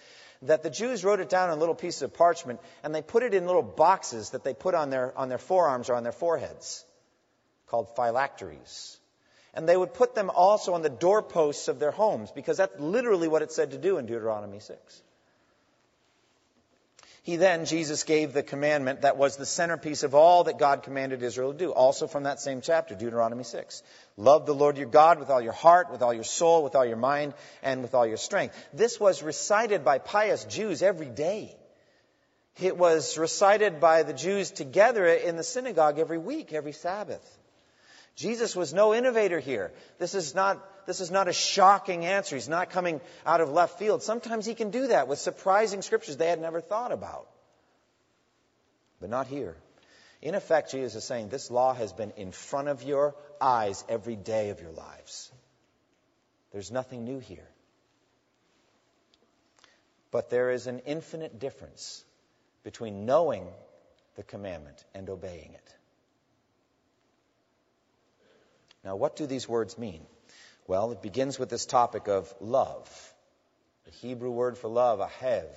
that 0.44 0.64
the 0.64 0.70
Jews 0.70 1.04
wrote 1.04 1.20
it 1.20 1.30
down 1.30 1.50
on 1.50 1.60
little 1.60 1.76
pieces 1.76 2.02
of 2.02 2.14
parchment 2.14 2.60
and 2.84 2.96
they 2.96 3.02
put 3.02 3.24
it 3.24 3.34
in 3.34 3.46
little 3.46 3.64
boxes 3.64 4.32
that 4.32 4.44
they 4.44 4.54
put 4.54 4.74
on 4.74 4.90
their, 4.90 5.18
on 5.18 5.30
their 5.30 5.38
forearms 5.38 5.90
or 5.90 5.96
on 5.96 6.04
their 6.04 6.12
foreheads 6.14 6.86
called 7.68 7.96
phylacteries. 7.96 8.98
And 9.54 9.68
they 9.68 9.76
would 9.76 9.94
put 9.94 10.16
them 10.16 10.30
also 10.30 10.74
on 10.74 10.82
the 10.82 10.90
doorposts 10.90 11.68
of 11.68 11.80
their 11.80 11.92
homes 11.92 12.32
because 12.32 12.58
that's 12.58 12.80
literally 12.80 13.28
what 13.28 13.42
it 13.42 13.52
said 13.52 13.72
to 13.72 13.78
do 13.78 13.98
in 13.98 14.06
Deuteronomy 14.06 14.60
6. 14.60 15.02
He 17.24 17.36
then, 17.36 17.66
Jesus 17.66 18.04
gave 18.04 18.34
the 18.34 18.44
commandment 18.44 19.02
that 19.02 19.18
was 19.18 19.36
the 19.36 19.46
centerpiece 19.46 20.04
of 20.04 20.16
all 20.16 20.46
that 20.46 20.58
God 20.58 20.84
commanded 20.84 21.22
Israel 21.22 21.52
to 21.52 21.58
do, 21.58 21.72
also 21.72 22.08
from 22.08 22.24
that 22.24 22.40
same 22.40 22.62
chapter, 22.62 22.96
Deuteronomy 22.96 23.44
6. 23.44 23.84
Love 24.16 24.46
the 24.46 24.56
Lord 24.56 24.78
your 24.78 24.88
God 24.88 25.20
with 25.20 25.30
all 25.30 25.42
your 25.42 25.54
heart, 25.54 25.92
with 25.92 26.02
all 26.02 26.14
your 26.14 26.24
soul, 26.24 26.64
with 26.64 26.76
all 26.76 26.86
your 26.86 26.98
mind, 26.98 27.34
and 27.62 27.82
with 27.82 27.94
all 27.94 28.08
your 28.08 28.18
strength. 28.18 28.56
This 28.74 29.00
was 29.00 29.22
recited 29.22 29.84
by 29.84 30.00
pious 30.00 30.46
Jews 30.46 30.82
every 30.82 31.10
day. 31.10 31.56
It 32.62 32.78
was 32.78 33.18
recited 33.18 33.80
by 33.80 34.04
the 34.04 34.14
Jews 34.14 34.52
together 34.52 35.06
in 35.06 35.38
the 35.38 35.44
synagogue 35.44 36.00
every 36.00 36.18
week, 36.18 36.52
every 36.52 36.74
Sabbath. 36.74 37.38
Jesus 38.20 38.54
was 38.54 38.74
no 38.74 38.94
innovator 38.94 39.40
here. 39.40 39.72
This 39.98 40.14
is 40.14 40.36
not, 40.36 40.86
this 40.86 41.00
is 41.00 41.10
not 41.10 41.30
a 41.30 41.34
shocking 41.34 42.06
answer. 42.06 42.36
He's 42.36 42.50
not 42.50 42.70
coming 42.70 43.00
out 43.26 43.40
of 43.40 43.50
left 43.50 43.80
field. 43.80 44.04
Sometimes 44.04 44.46
he 44.46 44.56
can 44.56 44.72
do 44.72 44.88
that 44.88 45.08
with 45.08 45.20
surprising 45.20 45.82
scriptures 45.82 46.18
they 46.18 46.28
had 46.28 46.42
never 46.42 46.60
thought 46.60 46.92
about. 46.92 47.30
But 49.00 49.10
not 49.10 49.28
here. 49.28 49.56
In 50.22 50.36
effect, 50.36 50.72
Jesus 50.72 50.96
is 50.96 51.06
saying 51.06 51.30
this 51.30 51.50
law 51.50 51.74
has 51.74 51.94
been 51.94 52.12
in 52.18 52.34
front 52.34 52.68
of 52.68 52.84
your 52.84 53.16
eyes 53.40 53.86
every 53.88 54.18
day 54.18 54.50
of 54.50 54.60
your 54.60 54.74
lives. 54.74 55.32
There's 56.52 56.72
nothing 56.72 57.06
new 57.06 57.20
here. 57.20 57.48
But 60.12 60.30
there 60.30 60.52
is 60.52 60.68
an 60.68 60.80
infinite 60.80 61.40
difference 61.40 62.04
between 62.64 63.06
knowing 63.06 63.48
the 64.18 64.24
commandment 64.24 64.84
and 64.94 65.10
obeying 65.10 65.54
it. 65.54 65.79
Now, 68.84 68.96
what 68.96 69.16
do 69.16 69.26
these 69.26 69.48
words 69.48 69.78
mean? 69.78 70.06
Well, 70.68 70.92
it 70.92 71.02
begins 71.02 71.38
with 71.38 71.50
this 71.50 71.66
topic 71.66 72.08
of 72.08 72.34
love. 72.40 73.14
The 73.86 73.92
Hebrew 73.92 74.32
word 74.32 74.58
for 74.58 74.68
love, 74.68 75.00
ahev, 75.00 75.48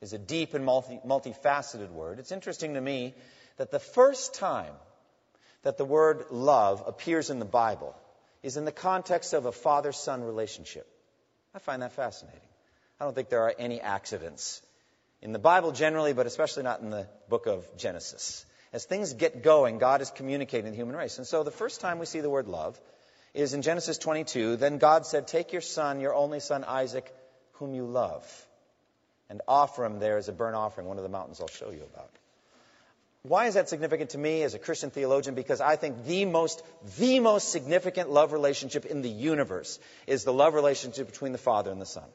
is 0.00 0.12
a 0.12 0.18
deep 0.18 0.54
and 0.54 0.64
multi, 0.64 1.00
multifaceted 1.06 1.90
word. 1.90 2.18
It's 2.18 2.32
interesting 2.32 2.74
to 2.74 2.80
me 2.80 3.14
that 3.56 3.70
the 3.70 3.78
first 3.78 4.34
time 4.34 4.72
that 5.62 5.76
the 5.76 5.84
word 5.84 6.26
love 6.30 6.84
appears 6.86 7.28
in 7.28 7.38
the 7.38 7.44
Bible 7.44 7.94
is 8.42 8.56
in 8.56 8.64
the 8.64 8.72
context 8.72 9.34
of 9.34 9.44
a 9.44 9.52
father 9.52 9.92
son 9.92 10.22
relationship. 10.22 10.86
I 11.54 11.58
find 11.58 11.82
that 11.82 11.92
fascinating. 11.92 12.40
I 12.98 13.04
don't 13.04 13.14
think 13.14 13.28
there 13.28 13.42
are 13.42 13.54
any 13.58 13.80
accidents 13.80 14.62
in 15.20 15.32
the 15.32 15.38
Bible 15.38 15.72
generally, 15.72 16.14
but 16.14 16.26
especially 16.26 16.62
not 16.62 16.80
in 16.80 16.90
the 16.90 17.06
book 17.28 17.46
of 17.46 17.66
Genesis 17.76 18.46
as 18.72 18.84
things 18.84 19.12
get 19.14 19.42
going, 19.42 19.78
God 19.78 20.00
is 20.00 20.10
communicating 20.10 20.70
the 20.70 20.76
human 20.76 20.96
race. 20.96 21.18
And 21.18 21.26
so 21.26 21.42
the 21.42 21.50
first 21.50 21.80
time 21.80 21.98
we 21.98 22.06
see 22.06 22.20
the 22.20 22.30
word 22.30 22.48
love 22.48 22.80
is 23.34 23.54
in 23.54 23.62
Genesis 23.62 23.98
22. 23.98 24.56
Then 24.56 24.78
God 24.78 25.06
said, 25.06 25.26
Take 25.26 25.52
your 25.52 25.62
son, 25.62 26.00
your 26.00 26.14
only 26.14 26.40
son 26.40 26.64
Isaac, 26.64 27.12
whom 27.54 27.74
you 27.74 27.84
love, 27.84 28.24
and 29.28 29.40
offer 29.46 29.84
him 29.84 29.98
there 29.98 30.16
as 30.16 30.28
a 30.28 30.32
burnt 30.32 30.56
offering, 30.56 30.86
one 30.86 30.98
of 30.98 31.02
the 31.02 31.08
mountains 31.08 31.40
I'll 31.40 31.48
show 31.48 31.70
you 31.70 31.82
about. 31.82 32.10
Why 33.22 33.46
is 33.48 33.54
that 33.54 33.68
significant 33.68 34.10
to 34.10 34.18
me 34.18 34.42
as 34.44 34.54
a 34.54 34.58
Christian 34.58 34.90
theologian? 34.90 35.34
Because 35.34 35.60
I 35.60 35.76
think 35.76 36.06
the 36.06 36.24
most, 36.24 36.62
the 36.98 37.20
most 37.20 37.50
significant 37.50 38.08
love 38.08 38.32
relationship 38.32 38.86
in 38.86 39.02
the 39.02 39.10
universe 39.10 39.78
is 40.06 40.24
the 40.24 40.32
love 40.32 40.54
relationship 40.54 41.06
between 41.06 41.32
the 41.32 41.38
Father 41.38 41.70
and 41.70 41.80
the 41.80 41.86
Son. 41.86 42.08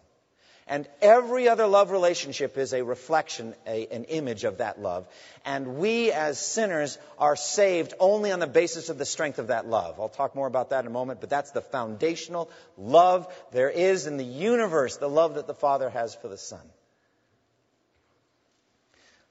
And 0.68 0.88
every 1.00 1.48
other 1.48 1.68
love 1.68 1.92
relationship 1.92 2.58
is 2.58 2.74
a 2.74 2.84
reflection, 2.84 3.54
a, 3.68 3.88
an 3.88 4.06
image 4.06 4.46
of 4.46 4.58
that 4.58 4.82
love. 4.82 5.08
And 5.46 5.78
we 5.78 6.12
as 6.12 6.40
sinners 6.40 6.98
are 7.20 7.36
saved 7.36 7.94
only 8.00 8.32
on 8.32 8.40
the 8.40 8.48
basis 8.48 8.90
of 8.90 8.98
the 8.98 9.06
strength 9.06 9.38
of 9.38 9.48
that 9.48 9.68
love. 9.68 10.00
I'll 10.00 10.10
talk 10.10 10.36
more 10.36 10.48
about 10.48 10.72
that 10.72 10.80
in 10.80 10.88
a 10.88 10.94
moment, 10.94 11.22
but 11.22 11.30
that's 11.30 11.52
the 11.52 11.62
foundational 11.62 12.50
love 12.80 13.32
there 13.52 13.70
is 13.70 14.08
in 14.08 14.18
the 14.18 14.26
universe, 14.26 14.98
the 14.98 15.10
love 15.10 15.36
that 15.36 15.46
the 15.46 15.54
Father 15.54 15.88
has 15.88 16.16
for 16.16 16.30
the 16.30 16.38
Son. 16.38 16.68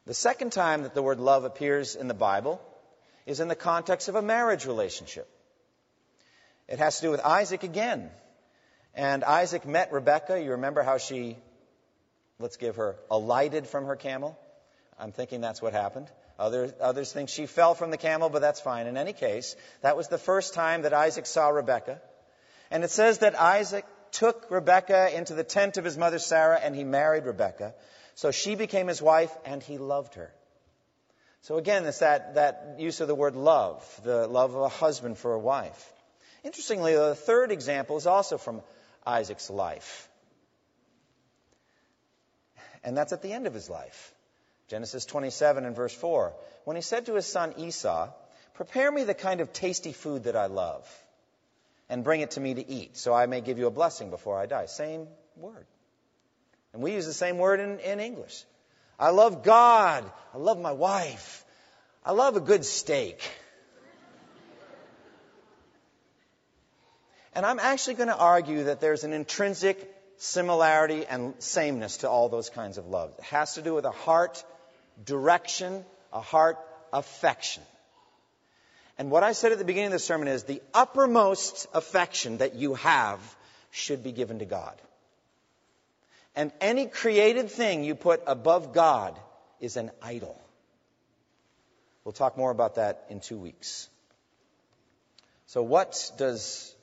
The 0.06 0.14
second 0.14 0.52
time 0.52 0.82
that 0.82 0.94
the 0.94 1.02
word 1.02 1.18
love 1.18 1.44
appears 1.44 1.96
in 1.96 2.06
the 2.06 2.14
Bible 2.14 2.60
is 3.26 3.40
in 3.40 3.48
the 3.48 3.56
context 3.56 4.08
of 4.08 4.14
a 4.14 4.22
marriage 4.22 4.66
relationship. 4.66 5.28
It 6.68 6.78
has 6.78 6.96
to 6.96 7.06
do 7.06 7.10
with 7.10 7.20
Isaac 7.20 7.64
again. 7.64 8.10
And 8.94 9.24
Isaac 9.24 9.66
met 9.66 9.92
Rebekah. 9.92 10.40
You 10.40 10.52
remember 10.52 10.82
how 10.82 10.98
she, 10.98 11.36
let's 12.38 12.56
give 12.56 12.76
her, 12.76 12.96
alighted 13.10 13.66
from 13.66 13.86
her 13.86 13.96
camel? 13.96 14.38
I'm 14.98 15.12
thinking 15.12 15.40
that's 15.40 15.60
what 15.60 15.72
happened. 15.72 16.08
Others, 16.38 16.72
others 16.80 17.12
think 17.12 17.28
she 17.28 17.46
fell 17.46 17.74
from 17.74 17.90
the 17.90 17.96
camel, 17.96 18.28
but 18.28 18.40
that's 18.40 18.60
fine. 18.60 18.86
In 18.86 18.96
any 18.96 19.12
case, 19.12 19.56
that 19.82 19.96
was 19.96 20.08
the 20.08 20.18
first 20.18 20.54
time 20.54 20.82
that 20.82 20.92
Isaac 20.92 21.26
saw 21.26 21.48
Rebekah. 21.48 22.00
And 22.70 22.82
it 22.84 22.90
says 22.90 23.18
that 23.18 23.38
Isaac 23.40 23.84
took 24.10 24.50
Rebekah 24.50 25.16
into 25.16 25.34
the 25.34 25.44
tent 25.44 25.76
of 25.76 25.84
his 25.84 25.98
mother 25.98 26.18
Sarah 26.18 26.58
and 26.58 26.74
he 26.74 26.84
married 26.84 27.24
Rebekah. 27.24 27.74
So 28.14 28.30
she 28.30 28.54
became 28.54 28.86
his 28.86 29.02
wife 29.02 29.36
and 29.44 29.62
he 29.62 29.78
loved 29.78 30.14
her. 30.14 30.32
So 31.42 31.58
again, 31.58 31.84
it's 31.84 31.98
that, 31.98 32.36
that 32.36 32.76
use 32.78 33.00
of 33.00 33.08
the 33.08 33.14
word 33.14 33.36
love, 33.36 33.84
the 34.02 34.26
love 34.26 34.54
of 34.54 34.62
a 34.62 34.68
husband 34.68 35.18
for 35.18 35.34
a 35.34 35.38
wife. 35.38 35.92
Interestingly, 36.42 36.94
the 36.94 37.14
third 37.14 37.50
example 37.52 37.96
is 37.96 38.06
also 38.06 38.38
from 38.38 38.62
Isaac's 39.06 39.50
life. 39.50 40.08
And 42.82 42.96
that's 42.96 43.12
at 43.12 43.22
the 43.22 43.32
end 43.32 43.46
of 43.46 43.54
his 43.54 43.70
life. 43.70 44.12
Genesis 44.68 45.04
27 45.06 45.64
and 45.64 45.76
verse 45.76 45.94
4. 45.94 46.34
When 46.64 46.76
he 46.76 46.82
said 46.82 47.06
to 47.06 47.14
his 47.14 47.26
son 47.26 47.54
Esau, 47.58 48.10
Prepare 48.54 48.90
me 48.90 49.04
the 49.04 49.14
kind 49.14 49.40
of 49.40 49.52
tasty 49.52 49.92
food 49.92 50.24
that 50.24 50.36
I 50.36 50.46
love, 50.46 50.88
and 51.88 52.04
bring 52.04 52.20
it 52.20 52.32
to 52.32 52.40
me 52.40 52.54
to 52.54 52.66
eat, 52.66 52.96
so 52.96 53.12
I 53.12 53.26
may 53.26 53.40
give 53.40 53.58
you 53.58 53.66
a 53.66 53.70
blessing 53.70 54.10
before 54.10 54.38
I 54.38 54.46
die. 54.46 54.66
Same 54.66 55.08
word. 55.36 55.66
And 56.72 56.82
we 56.82 56.92
use 56.92 57.06
the 57.06 57.12
same 57.12 57.38
word 57.38 57.60
in, 57.60 57.80
in 57.80 58.00
English. 58.00 58.44
I 58.98 59.10
love 59.10 59.42
God. 59.42 60.04
I 60.32 60.38
love 60.38 60.60
my 60.60 60.72
wife. 60.72 61.44
I 62.04 62.12
love 62.12 62.36
a 62.36 62.40
good 62.40 62.64
steak. 62.64 63.20
And 67.34 67.44
I'm 67.44 67.58
actually 67.58 67.94
going 67.94 68.08
to 68.08 68.16
argue 68.16 68.64
that 68.64 68.80
there's 68.80 69.04
an 69.04 69.12
intrinsic 69.12 69.90
similarity 70.18 71.04
and 71.06 71.34
sameness 71.40 71.98
to 71.98 72.08
all 72.08 72.28
those 72.28 72.48
kinds 72.48 72.78
of 72.78 72.86
love. 72.86 73.12
It 73.18 73.24
has 73.24 73.54
to 73.54 73.62
do 73.62 73.74
with 73.74 73.84
a 73.84 73.90
heart 73.90 74.42
direction, 75.04 75.84
a 76.12 76.20
heart 76.20 76.58
affection. 76.92 77.62
And 78.96 79.10
what 79.10 79.24
I 79.24 79.32
said 79.32 79.50
at 79.50 79.58
the 79.58 79.64
beginning 79.64 79.86
of 79.86 79.92
the 79.92 79.98
sermon 79.98 80.28
is 80.28 80.44
the 80.44 80.62
uppermost 80.72 81.66
affection 81.74 82.38
that 82.38 82.54
you 82.54 82.74
have 82.74 83.18
should 83.72 84.04
be 84.04 84.12
given 84.12 84.38
to 84.38 84.44
God. 84.44 84.80
And 86.36 86.52
any 86.60 86.86
created 86.86 87.50
thing 87.50 87.82
you 87.82 87.96
put 87.96 88.22
above 88.26 88.72
God 88.72 89.18
is 89.60 89.76
an 89.76 89.90
idol. 90.00 90.40
We'll 92.04 92.12
talk 92.12 92.36
more 92.36 92.50
about 92.50 92.76
that 92.76 93.06
in 93.08 93.20
two 93.20 93.38
weeks. 93.38 93.88
So, 95.46 95.62
what 95.62 96.10
does 96.18 96.74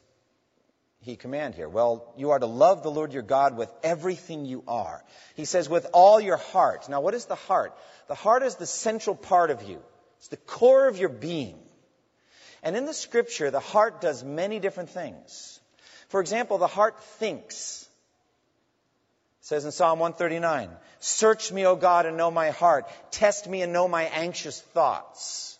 he 1.01 1.15
command 1.15 1.55
here? 1.55 1.67
Well, 1.67 2.13
you 2.15 2.31
are 2.31 2.39
to 2.39 2.45
love 2.45 2.83
the 2.83 2.91
Lord 2.91 3.11
your 3.13 3.23
God 3.23 3.57
with 3.57 3.71
everything 3.83 4.45
you 4.45 4.63
are. 4.67 5.03
He 5.35 5.45
says, 5.45 5.67
with 5.67 5.87
all 5.93 6.21
your 6.21 6.37
heart. 6.37 6.87
Now, 6.89 7.01
what 7.01 7.15
is 7.15 7.25
the 7.25 7.35
heart? 7.35 7.75
The 8.07 8.15
heart 8.15 8.43
is 8.43 8.55
the 8.55 8.67
central 8.67 9.15
part 9.15 9.49
of 9.49 9.63
you. 9.63 9.81
It's 10.19 10.27
the 10.27 10.37
core 10.37 10.87
of 10.87 10.97
your 10.97 11.09
being. 11.09 11.57
And 12.61 12.75
in 12.75 12.85
the 12.85 12.93
scripture, 12.93 13.49
the 13.49 13.59
heart 13.59 14.01
does 14.01 14.23
many 14.23 14.59
different 14.59 14.91
things. 14.91 15.59
For 16.09 16.21
example, 16.21 16.59
the 16.59 16.67
heart 16.67 17.01
thinks. 17.03 17.87
It 19.39 19.45
says 19.45 19.65
in 19.65 19.71
Psalm 19.71 19.97
139, 19.97 20.69
Search 20.99 21.51
me, 21.51 21.65
O 21.65 21.75
God, 21.75 22.05
and 22.05 22.15
know 22.15 22.29
my 22.29 22.51
heart. 22.51 22.87
Test 23.09 23.47
me 23.49 23.63
and 23.63 23.73
know 23.73 23.87
my 23.87 24.03
anxious 24.03 24.61
thoughts. 24.61 25.57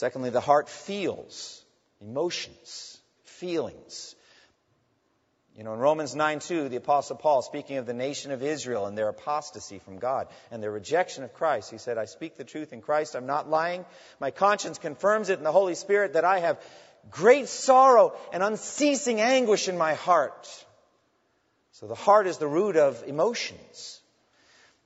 Secondly, 0.00 0.30
the 0.30 0.40
heart 0.40 0.70
feels 0.70 1.62
emotions, 2.00 2.98
feelings. 3.24 4.16
You 5.54 5.62
know, 5.62 5.74
in 5.74 5.78
Romans 5.78 6.16
9 6.16 6.38
2, 6.38 6.70
the 6.70 6.76
Apostle 6.76 7.16
Paul, 7.16 7.42
speaking 7.42 7.76
of 7.76 7.84
the 7.84 7.92
nation 7.92 8.32
of 8.32 8.42
Israel 8.42 8.86
and 8.86 8.96
their 8.96 9.10
apostasy 9.10 9.78
from 9.78 9.98
God 9.98 10.28
and 10.50 10.62
their 10.62 10.70
rejection 10.70 11.22
of 11.22 11.34
Christ, 11.34 11.70
he 11.70 11.76
said, 11.76 11.98
I 11.98 12.06
speak 12.06 12.38
the 12.38 12.44
truth 12.44 12.72
in 12.72 12.80
Christ. 12.80 13.14
I'm 13.14 13.26
not 13.26 13.50
lying. 13.50 13.84
My 14.20 14.30
conscience 14.30 14.78
confirms 14.78 15.28
it 15.28 15.36
in 15.36 15.44
the 15.44 15.52
Holy 15.52 15.74
Spirit 15.74 16.14
that 16.14 16.24
I 16.24 16.38
have 16.38 16.58
great 17.10 17.48
sorrow 17.48 18.16
and 18.32 18.42
unceasing 18.42 19.20
anguish 19.20 19.68
in 19.68 19.76
my 19.76 19.92
heart. 19.92 20.48
So 21.72 21.86
the 21.86 21.94
heart 21.94 22.26
is 22.26 22.38
the 22.38 22.48
root 22.48 22.78
of 22.78 23.04
emotions. 23.06 23.99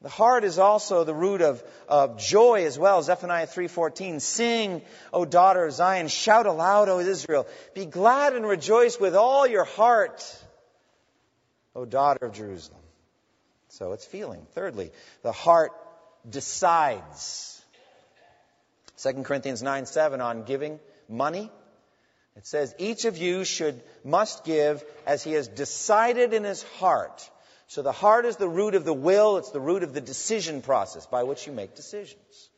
The 0.04 0.10
heart 0.10 0.44
is 0.44 0.58
also 0.58 1.04
the 1.04 1.14
root 1.14 1.40
of, 1.40 1.64
of 1.88 2.18
joy 2.18 2.66
as 2.66 2.78
well. 2.78 3.02
Zephaniah 3.02 3.46
3:14, 3.46 4.20
"Sing, 4.20 4.82
O 5.14 5.24
daughter 5.24 5.64
of 5.64 5.72
Zion, 5.72 6.08
shout 6.08 6.44
aloud, 6.44 6.90
O 6.90 6.98
Israel, 6.98 7.46
be 7.72 7.86
glad 7.86 8.36
and 8.36 8.46
rejoice 8.46 9.00
with 9.00 9.16
all 9.16 9.46
your 9.46 9.64
heart, 9.64 10.22
O 11.74 11.86
daughter 11.86 12.26
of 12.26 12.34
Jerusalem." 12.34 12.82
So 13.68 13.92
it's 13.92 14.04
feeling. 14.04 14.46
Thirdly, 14.54 14.92
the 15.22 15.32
heart 15.32 15.72
decides. 16.28 17.64
2 18.98 19.22
Corinthians 19.22 19.62
9 19.62 19.86
7 19.86 20.20
on 20.20 20.44
giving 20.44 20.80
money. 21.08 21.50
It 22.36 22.46
says, 22.46 22.74
each 22.76 23.06
of 23.06 23.16
you 23.16 23.44
should, 23.44 23.80
must 24.04 24.44
give 24.44 24.84
as 25.06 25.22
he 25.22 25.32
has 25.32 25.48
decided 25.48 26.34
in 26.34 26.44
his 26.44 26.62
heart. 26.78 27.30
So 27.74 27.82
the 27.82 27.90
heart 27.90 28.24
is 28.24 28.36
the 28.36 28.48
root 28.48 28.76
of 28.76 28.84
the 28.84 28.94
will, 28.94 29.36
it's 29.36 29.50
the 29.50 29.58
root 29.58 29.82
of 29.82 29.92
the 29.92 30.00
decision 30.00 30.62
process 30.62 31.06
by 31.06 31.24
which 31.24 31.44
you 31.44 31.52
make 31.52 31.74
decisions. 31.74 32.48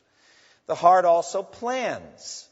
The 0.66 0.74
heart 0.74 1.06
also 1.06 1.42
plans. 1.42 2.46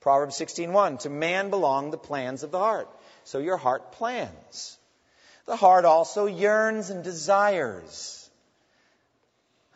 Proverbs 0.00 0.36
16:1, 0.36 0.98
to 1.02 1.10
man 1.10 1.48
belong 1.50 1.92
the 1.92 1.96
plans 1.96 2.42
of 2.42 2.50
the 2.50 2.58
heart. 2.58 2.88
So 3.22 3.38
your 3.38 3.56
heart 3.56 3.92
plans. 3.92 4.76
The 5.46 5.54
heart 5.54 5.84
also 5.84 6.26
yearns 6.26 6.90
and 6.90 7.04
desires. 7.04 8.28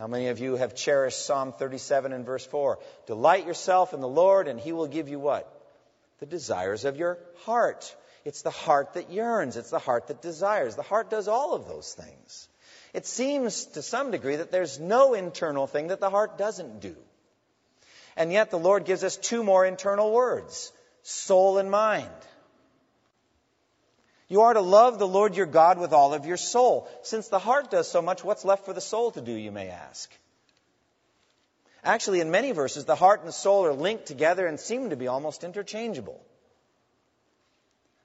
How 0.01 0.09
many 0.09 0.27
of 0.27 0.41
you 0.41 0.57
have 0.57 0.75
cherished 0.75 1.25
Psalm 1.25 1.53
37 1.53 2.13
and 2.13 2.27
verse 2.27 2.45
4? 2.45 2.81
Delight 3.07 3.47
yourself 3.47 3.95
in 3.95 4.01
the 4.01 4.09
Lord 4.09 4.49
and 4.49 4.59
he 4.59 4.73
will 4.73 4.89
give 4.89 5.09
you 5.09 5.21
what? 5.21 5.49
the 6.23 6.27
desires 6.27 6.85
of 6.85 6.97
your 6.97 7.19
heart. 7.39 7.97
It's 8.25 8.43
the 8.43 8.51
heart 8.51 8.95
that 8.95 9.11
yearns. 9.11 9.57
It's 9.57 9.71
the 9.71 9.79
heart 9.79 10.09
that 10.09 10.23
desires. 10.23 10.77
The 10.77 10.83
heart 10.83 11.11
does 11.11 11.29
all 11.29 11.55
of 11.55 11.67
those 11.67 11.93
things. 11.93 12.49
It 12.95 13.07
seems 13.07 13.65
to 13.67 13.83
some 13.83 14.11
degree 14.11 14.37
that 14.37 14.53
there's 14.53 14.79
no 14.79 15.15
internal 15.15 15.67
thing 15.67 15.89
that 15.89 16.01
the 16.01 16.11
heart 16.11 16.39
doesn't 16.39 16.81
do. 16.81 16.95
And 18.17 18.31
yet 18.31 18.51
the 18.51 18.59
Lord 18.59 18.85
gives 18.85 19.03
us 19.03 19.17
two 19.17 19.43
more 19.43 19.65
internal 19.65 20.13
words 20.13 20.73
soul 21.03 21.59
and 21.59 21.71
mind. 21.71 22.11
You 24.29 24.43
are 24.43 24.55
to 24.55 24.61
love 24.61 24.99
the 24.99 25.07
Lord 25.07 25.37
your 25.37 25.47
God 25.47 25.79
with 25.79 25.93
all 25.93 26.15
of 26.15 26.25
your 26.25 26.37
soul. 26.37 26.89
Since 27.03 27.29
the 27.29 27.39
heart 27.39 27.71
does 27.71 27.89
so 27.89 28.01
much, 28.01 28.25
what's 28.25 28.45
left 28.45 28.65
for 28.65 28.73
the 28.73 28.81
soul 28.81 29.11
to 29.11 29.21
do, 29.21 29.33
you 29.33 29.51
may 29.51 29.69
ask? 29.69 30.11
Actually, 31.85 32.21
in 32.21 32.31
many 32.31 32.53
verses, 32.53 32.85
the 32.85 32.95
heart 32.95 33.21
and 33.21 33.29
the 33.29 33.33
soul 33.33 33.67
are 33.67 33.75
linked 33.75 34.07
together 34.07 34.47
and 34.47 34.61
seem 34.61 34.91
to 34.91 34.97
be 34.97 35.09
almost 35.09 35.45
interchangeable. 35.45 36.21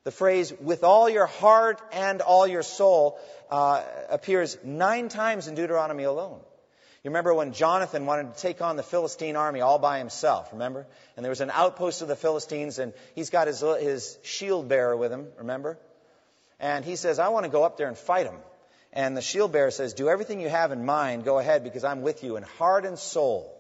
The 0.08 0.12
phrase, 0.12 0.54
with 0.62 0.86
all 0.86 1.10
your 1.10 1.26
heart 1.26 1.82
and 1.92 2.22
all 2.22 2.48
your 2.48 2.64
soul, 2.64 3.20
uh, 3.52 3.84
appears 4.08 4.58
nine 4.64 5.10
times 5.10 5.50
in 5.50 5.56
Deuteronomy 5.56 6.06
alone. 6.06 6.40
You 7.04 7.10
remember 7.10 7.34
when 7.34 7.52
Jonathan 7.52 8.06
wanted 8.06 8.34
to 8.34 8.40
take 8.40 8.62
on 8.62 8.78
the 8.78 8.84
Philistine 8.84 9.36
army 9.36 9.60
all 9.60 9.80
by 9.80 9.98
himself, 9.98 10.54
remember? 10.54 10.88
And 11.18 11.26
there 11.26 11.30
was 11.30 11.42
an 11.42 11.52
outpost 11.52 12.02
of 12.02 12.08
the 12.08 12.16
Philistines, 12.16 12.80
and 12.80 12.94
he's 13.16 13.32
got 13.32 13.48
his, 13.48 13.60
his 13.60 14.18
shield 14.24 14.70
bearer 14.70 14.96
with 14.96 15.12
him, 15.12 15.28
remember? 15.38 15.78
And 16.58 16.86
he 16.86 16.96
says, 16.96 17.20
I 17.20 17.28
want 17.28 17.44
to 17.44 17.52
go 17.52 17.66
up 17.66 17.76
there 17.76 17.90
and 17.90 17.98
fight 17.98 18.28
him. 18.28 18.38
And 18.94 19.18
the 19.18 19.22
shield 19.22 19.52
bearer 19.52 19.72
says, 19.72 19.94
Do 19.94 20.08
everything 20.08 20.40
you 20.40 20.48
have 20.48 20.72
in 20.72 20.86
mind, 20.86 21.26
go 21.26 21.38
ahead, 21.38 21.66
because 21.66 21.84
I'm 21.84 22.02
with 22.02 22.24
you 22.24 22.38
in 22.38 22.44
heart 22.44 22.86
and 22.86 22.98
soul. 22.98 23.54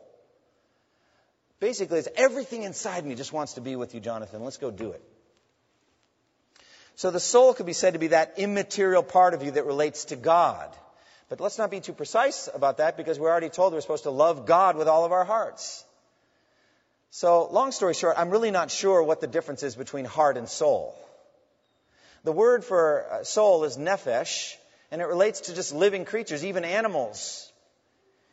Basically, 1.60 2.00
it's 2.00 2.08
everything 2.15 2.63
inside 2.63 3.06
me 3.06 3.15
just 3.15 3.34
wants 3.34 3.56
to 3.56 3.60
be 3.60 3.76
with 3.76 3.93
you, 3.93 4.00
Jonathan. 4.00 4.45
Let's 4.45 4.56
go 4.56 4.71
do 4.71 4.93
it. 4.93 5.04
So 6.97 7.12
the 7.12 7.19
soul 7.19 7.53
could 7.53 7.67
be 7.67 7.73
said 7.73 7.93
to 7.93 7.99
be 7.99 8.07
that 8.07 8.33
immaterial 8.38 9.03
part 9.03 9.36
of 9.36 9.43
you 9.43 9.51
that 9.51 9.67
relates 9.67 10.05
to 10.05 10.15
God. 10.15 10.75
But 11.29 11.39
let's 11.39 11.60
not 11.60 11.69
be 11.69 11.79
too 11.79 11.93
precise 11.93 12.49
about 12.51 12.77
that 12.77 12.97
because 12.97 13.19
we're 13.19 13.29
already 13.29 13.49
told 13.49 13.73
we're 13.73 13.81
supposed 13.81 14.03
to 14.03 14.10
love 14.10 14.47
God 14.47 14.75
with 14.75 14.88
all 14.88 15.05
of 15.05 15.12
our 15.12 15.23
hearts. 15.23 15.86
So, 17.12 17.47
long 17.51 17.71
story 17.71 17.93
short, 17.93 18.15
I'm 18.17 18.31
really 18.31 18.49
not 18.49 18.71
sure 18.71 19.03
what 19.03 19.21
the 19.21 19.27
difference 19.27 19.62
is 19.62 19.75
between 19.75 20.05
heart 20.05 20.38
and 20.38 20.49
soul. 20.49 20.95
The 22.23 22.31
word 22.31 22.65
for 22.65 23.05
uh, 23.12 23.23
soul 23.23 23.63
is 23.63 23.77
nephesh, 23.77 24.55
and 24.89 24.99
it 24.99 25.05
relates 25.05 25.41
to 25.41 25.53
just 25.53 25.75
living 25.75 26.03
creatures, 26.03 26.43
even 26.43 26.65
animals. 26.65 27.51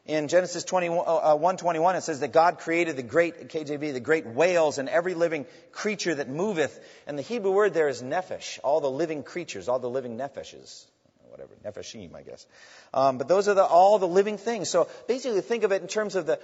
In 0.07 0.29
Genesis 0.29 0.65
21, 0.65 1.05
uh, 1.07 1.35
121, 1.35 1.97
it 1.97 2.03
says 2.03 2.21
that 2.21 2.31
God 2.31 2.59
created 2.59 2.97
the 2.97 3.03
great, 3.03 3.49
KJV, 3.49 3.95
the 3.95 4.01
great 4.01 4.27
whales 4.27 4.77
and 4.77 4.87
every 4.87 5.15
living 5.15 5.47
creature 5.73 6.15
that 6.15 6.29
moveth. 6.29 6.79
And 7.07 7.19
the 7.19 7.23
Hebrew 7.23 7.53
word 7.53 7.73
there 7.73 7.89
is 7.89 8.03
nephesh, 8.03 8.59
all 8.63 8.83
the 8.83 8.91
living 8.91 9.23
creatures, 9.23 9.67
all 9.67 9.79
the 9.79 9.89
living 9.89 10.19
nepheshes. 10.19 10.85
Whatever, 11.31 11.55
nepheshim, 11.65 12.15
I 12.15 12.21
guess. 12.21 12.47
Um, 12.93 13.17
but 13.17 13.29
those 13.29 13.49
are 13.49 13.55
the, 13.55 13.65
all 13.65 13.99
the 13.99 14.07
living 14.07 14.37
things. 14.37 14.69
So 14.69 14.89
basically 15.09 15.41
think 15.41 15.65
of 15.65 15.73
it 15.73 15.81
in 15.81 15.89
terms 15.89 16.17
of 16.17 16.27
the, 16.27 16.39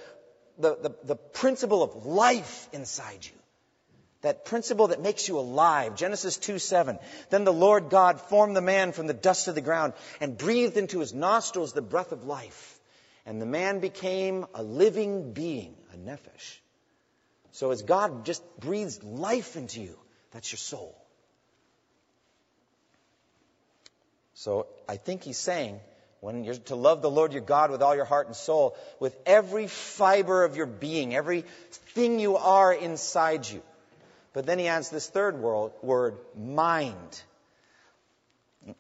the, 0.59 0.77
the, 0.77 0.91
the 1.05 1.17
principle 1.17 1.83
of 1.83 2.07
life 2.07 2.67
inside 2.73 3.27
you. 3.27 3.39
That 4.23 4.47
principle 4.47 4.89
that 4.89 5.03
makes 5.03 5.29
you 5.29 5.39
alive. 5.39 5.97
Genesis 5.97 6.39
2 6.39 6.59
7. 6.59 6.99
Then 7.29 7.45
the 7.45 7.53
Lord 7.53 7.91
God 7.91 8.23
formed 8.23 8.57
the 8.57 8.63
man 8.63 8.93
from 8.93 9.07
the 9.07 9.15
dust 9.15 9.49
of 9.49 9.55
the 9.55 9.61
ground 9.61 9.93
and 10.19 10.37
breathed 10.37 10.79
into 10.79 11.01
his 11.01 11.13
nostrils 11.13 11.75
the 11.75 11.83
breath 11.83 12.13
of 12.13 12.25
life 12.25 12.80
and 13.31 13.41
the 13.41 13.47
man 13.47 13.79
became 13.79 14.45
a 14.57 14.63
living 14.65 15.33
being, 15.33 15.77
a 15.95 15.97
nephesh. 15.97 16.59
So 17.53 17.71
as 17.71 17.83
God 17.83 18.25
just 18.25 18.43
breathes 18.59 19.05
life 19.05 19.55
into 19.55 19.81
you, 19.81 19.97
that's 20.33 20.51
your 20.51 20.57
soul. 20.57 21.01
So 24.35 24.67
I 24.89 24.97
think 24.97 25.23
he's 25.23 25.39
saying, 25.39 25.79
when 26.19 26.43
you're 26.43 26.57
to 26.57 26.75
love 26.75 27.03
the 27.03 27.11
Lord 27.11 27.33
your 27.33 27.43
God 27.43 27.71
with 27.71 27.83
all 27.83 27.95
your 27.95 28.05
heart 28.05 28.27
and 28.27 28.35
soul, 28.35 28.77
with 28.99 29.17
every 29.25 29.69
fiber 29.69 30.43
of 30.43 30.57
your 30.57 30.67
being, 30.67 31.15
every 31.15 31.45
thing 31.95 32.19
you 32.19 32.37
are 32.37 32.75
inside 32.75 33.49
you. 33.49 33.63
But 34.33 34.45
then 34.45 34.59
he 34.59 34.67
adds 34.67 34.91
this 34.91 35.09
third 35.09 35.41
word, 35.41 36.15
mind. 36.37 37.23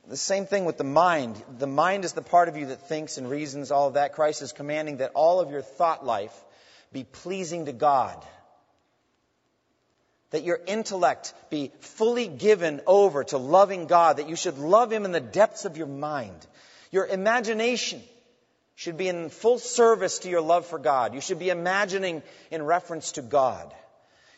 The 0.09 0.16
same 0.16 0.47
thing 0.47 0.66
with 0.66 0.77
the 0.77 0.85
mind. 0.85 1.43
The 1.59 1.66
mind 1.66 2.05
is 2.05 2.12
the 2.12 2.23
part 2.23 2.49
of 2.49 2.57
you 2.57 2.66
that 2.66 2.88
thinks 2.88 3.16
and 3.16 3.31
reasons, 3.31 3.71
all 3.71 3.88
of 3.88 3.95
that. 3.95 4.12
Christ 4.12 4.43
is 4.43 4.53
commanding 4.53 4.99
that 4.99 5.12
all 5.14 5.40
of 5.40 5.51
your 5.51 5.62
thought 5.62 6.05
life 6.05 6.35
be 6.93 7.05
pleasing 7.05 7.66
to 7.66 7.73
God. 7.73 8.23
That 10.31 10.45
your 10.45 10.61
intellect 10.66 11.33
be 11.49 11.73
fully 11.81 12.29
given 12.29 12.83
over 12.87 13.25
to 13.25 13.38
loving 13.38 13.87
God, 13.87 14.19
that 14.19 14.29
you 14.29 14.37
should 14.37 14.59
love 14.59 14.93
Him 14.93 15.05
in 15.05 15.12
the 15.12 15.21
depths 15.21 15.64
of 15.64 15.77
your 15.77 15.87
mind. 15.87 16.47
Your 16.93 17.07
imagination 17.07 18.03
should 18.75 18.97
be 18.97 19.09
in 19.09 19.29
full 19.31 19.59
service 19.59 20.21
to 20.21 20.31
your 20.31 20.40
love 20.40 20.66
for 20.66 20.79
God. 20.79 21.14
You 21.14 21.21
should 21.21 21.38
be 21.38 21.51
imagining 21.51 22.23
in 22.51 22.62
reference 22.62 23.12
to 23.12 23.23
God. 23.23 23.75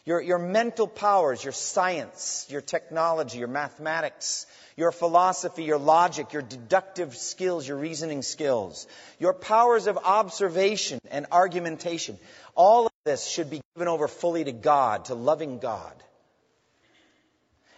Your, 0.05 0.21
your 0.21 0.39
mental 0.39 0.89
powers, 0.89 1.45
your 1.45 1.53
science, 1.53 2.47
your 2.51 2.61
technology, 2.61 3.39
your 3.39 3.49
mathematics, 3.49 4.47
your 4.77 4.91
philosophy, 4.91 5.63
your 5.63 5.79
logic, 5.79 6.33
your 6.33 6.43
deductive 6.43 7.17
skills, 7.17 7.69
your 7.69 7.77
reasoning 7.77 8.23
skills, 8.23 8.89
your 9.21 9.33
powers 9.33 9.87
of 9.87 9.99
observation 9.99 10.99
and 11.11 11.27
argumentation. 11.31 12.19
All 12.57 12.87
of 12.87 12.93
this 13.05 13.27
should 13.27 13.49
be 13.49 13.61
given 13.77 13.87
over 13.87 14.09
fully 14.09 14.43
to 14.45 14.53
God, 14.53 15.05
to 15.07 15.15
loving 15.15 15.59
God. 15.59 15.95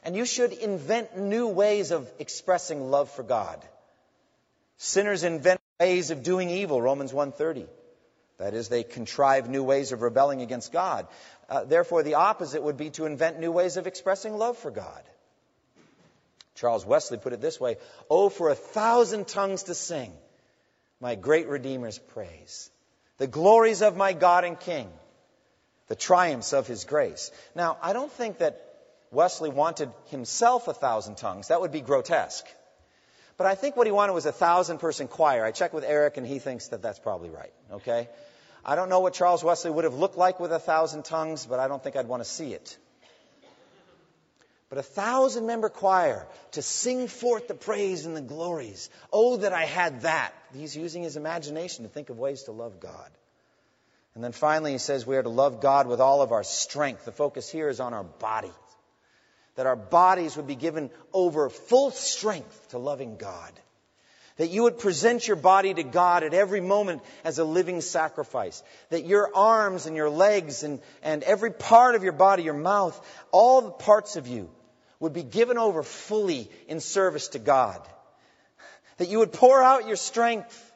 And 0.02 0.16
you 0.16 0.24
should 0.24 0.52
invent 0.52 1.18
new 1.18 1.48
ways 1.48 1.90
of 1.90 2.10
expressing 2.18 2.90
love 2.90 3.10
for 3.10 3.22
God. 3.22 3.62
Sinners 4.78 5.24
invent 5.24 5.60
ways 5.80 6.10
of 6.10 6.22
doing 6.22 6.50
evil, 6.50 6.80
Romans 6.80 7.12
1:30. 7.12 7.66
That 8.38 8.55
is, 8.55 8.68
they 8.68 8.83
contrive 8.83 9.49
new 9.49 9.62
ways 9.62 9.92
of 9.92 10.03
rebelling 10.03 10.42
against 10.42 10.73
God. 10.73 11.07
Uh, 11.49 11.64
therefore, 11.64 12.03
the 12.03 12.14
opposite 12.14 12.62
would 12.62 12.77
be 12.77 12.90
to 12.90 13.07
invent 13.07 13.38
new 13.38 13.53
ways 13.53 13.77
of 13.77 13.87
expressing 13.87 14.37
love 14.37 14.59
for 14.59 14.70
God. 14.70 15.03
Charles 16.55 16.87
Wesley 16.87 17.18
put 17.18 17.33
it 17.33 17.40
this 17.40 17.61
way 17.61 17.77
Oh, 18.11 18.29
for 18.29 18.51
a 18.51 18.55
thousand 18.55 19.29
tongues 19.29 19.64
to 19.64 19.75
sing 19.75 20.12
my 21.01 21.14
great 21.14 21.49
Redeemer's 21.49 21.99
praise, 21.99 22.70
the 23.18 23.27
glories 23.27 23.83
of 23.83 23.97
my 23.97 24.12
God 24.12 24.44
and 24.44 24.59
King, 24.59 24.88
the 25.88 25.97
triumphs 25.97 26.53
of 26.53 26.66
his 26.66 26.85
grace. 26.85 27.31
Now, 27.55 27.77
I 27.83 27.92
don't 27.92 28.12
think 28.12 28.38
that 28.38 28.61
Wesley 29.11 29.51
wanted 29.51 29.92
himself 30.07 30.66
a 30.66 30.75
thousand 30.75 31.16
tongues. 31.16 31.49
That 31.49 31.61
would 31.61 31.73
be 31.73 31.81
grotesque. 31.81 32.47
But 33.37 33.47
I 33.47 33.55
think 33.55 33.77
what 33.77 33.87
he 33.87 33.92
wanted 33.92 34.12
was 34.12 34.27
a 34.27 34.33
thousand 34.33 34.79
person 34.79 35.09
choir. 35.09 35.44
I 35.44 35.51
checked 35.51 35.75
with 35.75 35.85
Eric 35.85 36.16
and 36.16 36.27
he 36.27 36.38
thinks 36.38 36.68
that 36.68 36.83
that's 36.83 36.99
probably 36.99 37.31
right. 37.31 37.53
Okay? 37.73 38.09
I 38.64 38.77
don't 38.77 38.88
know 38.88 39.01
what 39.01 39.14
Charles 39.14 39.42
Wesley 39.42 39.70
would 39.70 39.85
have 39.85 39.94
looked 39.94 40.16
like 40.16 40.40
with 40.40 40.53
a 40.53 40.59
thousand 40.59 41.05
tongues, 41.05 41.44
but 41.44 41.59
I 41.59 41.68
don't 41.68 41.83
think 41.83 41.97
I'd 41.97 42.09
want 42.09 42.23
to 42.23 42.29
see 42.29 42.53
it. 42.53 42.79
But 44.70 44.79
a 44.79 44.83
thousand 44.83 45.47
member 45.47 45.68
choir 45.68 46.27
to 46.53 46.62
sing 46.62 47.07
forth 47.07 47.49
the 47.49 47.55
praise 47.55 48.07
and 48.07 48.16
the 48.16 48.23
glories. 48.23 48.88
Oh, 49.12 49.37
that 49.37 49.53
I 49.53 49.66
had 49.66 50.03
that. 50.03 50.33
He's 50.55 50.77
using 50.77 51.03
his 51.03 51.16
imagination 51.16 51.85
to 51.85 51.90
think 51.90 52.11
of 52.11 52.18
ways 52.18 52.44
to 52.44 52.53
love 52.53 52.81
God. 52.81 53.11
And 54.14 54.25
then 54.25 54.33
finally, 54.33 54.73
he 54.73 54.79
says 54.79 55.07
we 55.07 55.16
are 55.16 55.23
to 55.23 55.29
love 55.29 55.61
God 55.61 55.87
with 55.87 56.01
all 56.01 56.23
of 56.23 56.33
our 56.33 56.44
strength. 56.44 57.05
The 57.05 57.12
focus 57.12 57.51
here 57.51 57.68
is 57.68 57.81
on 57.81 57.94
our 57.94 58.05
body. 58.05 58.53
That 59.57 59.67
our 59.67 59.77
bodies 59.77 60.37
would 60.37 60.47
be 60.47 60.57
given 60.57 60.90
over 61.12 61.49
full 61.49 61.90
strength 61.90 62.69
to 62.71 62.79
loving 62.79 63.17
God. 63.17 63.53
That 64.37 64.51
you 64.51 64.64
would 64.64 64.81
present 64.81 65.29
your 65.29 65.37
body 65.37 65.73
to 65.73 65.85
God 65.85 66.25
at 66.25 66.35
every 66.35 66.61
moment 66.61 67.03
as 67.23 67.38
a 67.38 67.45
living 67.45 67.81
sacrifice. 67.81 68.64
That 68.90 69.07
your 69.07 69.31
arms 69.35 69.87
and 69.87 69.95
your 69.95 70.11
legs 70.11 70.64
and, 70.64 70.81
and 71.03 71.23
every 71.23 71.53
part 71.53 71.95
of 71.95 72.03
your 72.03 72.12
body, 72.12 72.43
your 72.43 72.55
mouth, 72.55 73.01
all 73.31 73.61
the 73.61 73.71
parts 73.71 74.17
of 74.17 74.27
you 74.27 74.51
would 74.99 75.12
be 75.12 75.23
given 75.23 75.57
over 75.57 75.85
fully 75.85 76.51
in 76.67 76.81
service 76.81 77.29
to 77.29 77.38
God. 77.38 77.81
That 78.97 79.09
you 79.09 79.19
would 79.19 79.33
pour 79.33 79.62
out 79.62 79.87
your 79.87 79.97
strength 79.97 80.73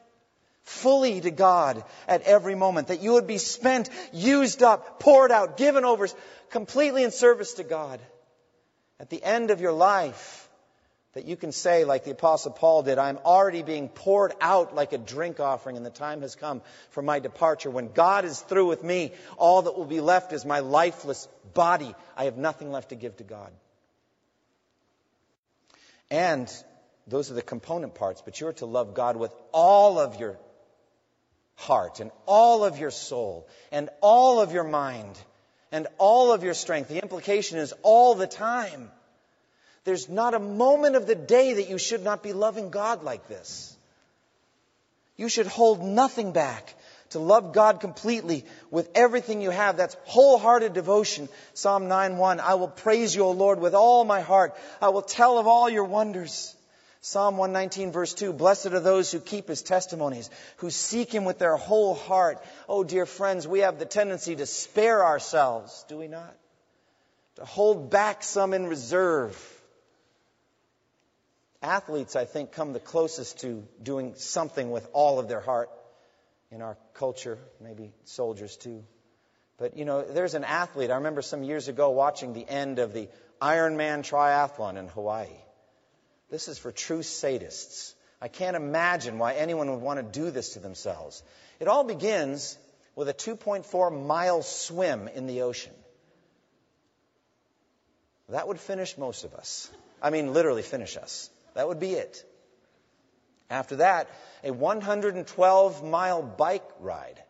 fully 0.63 1.19
to 1.19 1.31
God 1.31 1.83
at 2.07 2.21
every 2.21 2.55
moment. 2.55 2.87
That 2.87 3.01
you 3.01 3.13
would 3.13 3.27
be 3.27 3.39
spent, 3.39 3.89
used 4.13 4.63
up, 4.63 5.01
poured 5.01 5.31
out, 5.31 5.57
given 5.57 5.83
over 5.83 6.07
completely 6.49 7.03
in 7.03 7.11
service 7.11 7.55
to 7.55 7.63
God. 7.63 7.99
At 8.99 9.09
the 9.09 9.23
end 9.23 9.51
of 9.51 9.61
your 9.61 9.71
life, 9.71 10.49
that 11.13 11.25
you 11.25 11.35
can 11.35 11.51
say, 11.51 11.85
like 11.85 12.03
the 12.03 12.11
Apostle 12.11 12.51
Paul 12.51 12.83
did, 12.83 12.97
I'm 12.99 13.17
already 13.25 13.63
being 13.63 13.89
poured 13.89 14.33
out 14.41 14.75
like 14.75 14.93
a 14.93 14.97
drink 14.97 15.39
offering, 15.39 15.75
and 15.75 15.85
the 15.85 15.89
time 15.89 16.21
has 16.21 16.35
come 16.35 16.61
for 16.91 17.01
my 17.01 17.19
departure. 17.19 17.69
When 17.69 17.91
God 17.91 18.25
is 18.25 18.39
through 18.39 18.67
with 18.67 18.83
me, 18.83 19.13
all 19.37 19.63
that 19.63 19.77
will 19.77 19.85
be 19.85 20.01
left 20.01 20.33
is 20.33 20.45
my 20.45 20.59
lifeless 20.59 21.27
body. 21.53 21.95
I 22.15 22.25
have 22.25 22.37
nothing 22.37 22.71
left 22.71 22.89
to 22.89 22.95
give 22.95 23.17
to 23.17 23.23
God. 23.23 23.51
And 26.11 26.51
those 27.07 27.31
are 27.31 27.35
the 27.35 27.41
component 27.41 27.95
parts, 27.95 28.21
but 28.23 28.39
you're 28.39 28.53
to 28.53 28.65
love 28.65 28.93
God 28.93 29.17
with 29.17 29.33
all 29.51 29.99
of 29.99 30.19
your 30.19 30.37
heart 31.55 31.99
and 31.99 32.11
all 32.25 32.63
of 32.63 32.77
your 32.77 32.91
soul 32.91 33.47
and 33.71 33.89
all 34.01 34.41
of 34.41 34.53
your 34.53 34.63
mind 34.63 35.19
and 35.71 35.87
all 35.97 36.31
of 36.31 36.43
your 36.43 36.53
strength. 36.53 36.89
The 36.89 37.01
implication 37.01 37.57
is 37.57 37.73
all 37.83 38.15
the 38.15 38.27
time. 38.27 38.91
There's 39.83 40.09
not 40.09 40.33
a 40.33 40.39
moment 40.39 40.95
of 40.95 41.07
the 41.07 41.15
day 41.15 41.53
that 41.53 41.69
you 41.69 41.77
should 41.77 42.03
not 42.03 42.21
be 42.21 42.33
loving 42.33 42.69
God 42.69 43.03
like 43.03 43.27
this. 43.27 43.75
You 45.17 45.29
should 45.29 45.47
hold 45.47 45.83
nothing 45.83 46.31
back 46.31 46.73
to 47.09 47.19
love 47.19 47.53
God 47.53 47.79
completely 47.79 48.45
with 48.71 48.89
everything 48.95 49.41
you 49.41 49.49
have. 49.49 49.77
That's 49.77 49.97
wholehearted 50.05 50.73
devotion. 50.73 51.27
Psalm 51.53 51.87
9:1. 51.87 52.39
I 52.39 52.53
will 52.55 52.67
praise 52.67 53.15
you, 53.15 53.23
O 53.23 53.31
Lord, 53.31 53.59
with 53.59 53.73
all 53.73 54.05
my 54.05 54.21
heart. 54.21 54.55
I 54.81 54.89
will 54.89 55.01
tell 55.01 55.37
of 55.37 55.47
all 55.47 55.69
your 55.69 55.85
wonders. 55.85 56.55
Psalm 57.01 57.37
119 57.37 57.91
verse 57.93 58.13
2, 58.13 58.33
blessed 58.33 58.67
are 58.67 58.79
those 58.79 59.11
who 59.11 59.19
keep 59.19 59.47
his 59.47 59.61
testimonies, 59.61 60.29
who 60.57 60.69
seek 60.69 61.11
him 61.11 61.23
with 61.23 61.39
their 61.39 61.55
whole 61.55 61.95
heart. 61.95 62.43
Oh 62.67 62.83
dear 62.83 63.05
friends, 63.05 63.47
we 63.47 63.59
have 63.59 63.79
the 63.79 63.85
tendency 63.85 64.35
to 64.35 64.45
spare 64.45 65.05
ourselves, 65.05 65.85
do 65.87 65.97
we 65.97 66.07
not? 66.07 66.35
To 67.35 67.45
hold 67.45 67.89
back 67.89 68.21
some 68.21 68.53
in 68.53 68.67
reserve 68.67 69.37
athletes, 71.61 72.15
I 72.15 72.25
think, 72.25 72.51
come 72.51 72.73
the 72.73 72.79
closest 72.79 73.39
to 73.41 73.63
doing 73.81 74.15
something 74.15 74.71
with 74.71 74.87
all 74.93 75.19
of 75.19 75.27
their 75.27 75.39
heart 75.39 75.69
in 76.51 76.61
our 76.61 76.77
culture, 76.95 77.37
maybe 77.61 77.93
soldiers 78.05 78.57
too. 78.57 78.83
But, 79.57 79.77
you 79.77 79.85
know, 79.85 80.03
there's 80.03 80.35
an 80.35 80.45
athlete. 80.45 80.89
I 80.89 80.95
remember 80.95 81.21
some 81.21 81.43
years 81.43 81.67
ago 81.67 81.89
watching 81.91 82.33
the 82.33 82.47
end 82.47 82.79
of 82.79 82.93
the 82.93 83.09
Ironman 83.41 83.99
triathlon 83.99 84.77
in 84.77 84.87
Hawaii. 84.87 85.27
This 86.29 86.47
is 86.47 86.57
for 86.57 86.71
true 86.71 86.99
sadists. 86.99 87.93
I 88.21 88.27
can't 88.27 88.55
imagine 88.55 89.17
why 89.17 89.33
anyone 89.33 89.71
would 89.71 89.81
want 89.81 89.99
to 89.99 90.19
do 90.19 90.29
this 90.31 90.53
to 90.53 90.59
themselves. 90.59 91.23
It 91.59 91.67
all 91.67 91.83
begins 91.83 92.57
with 92.95 93.09
a 93.09 93.13
2.4 93.13 94.05
mile 94.05 94.41
swim 94.41 95.07
in 95.07 95.25
the 95.25 95.41
ocean. 95.41 95.73
That 98.29 98.47
would 98.47 98.59
finish 98.59 98.97
most 98.97 99.23
of 99.23 99.33
us. 99.33 99.69
I 100.01 100.11
mean, 100.11 100.33
literally 100.33 100.61
finish 100.61 100.97
us. 100.97 101.29
That 101.55 101.67
would 101.67 101.79
be 101.79 101.93
it. 101.93 102.23
After 103.49 103.77
that, 103.77 104.07
a 104.43 104.51
112 104.51 105.83
mile 105.83 106.21
bike 106.21 106.69
ride 106.79 107.21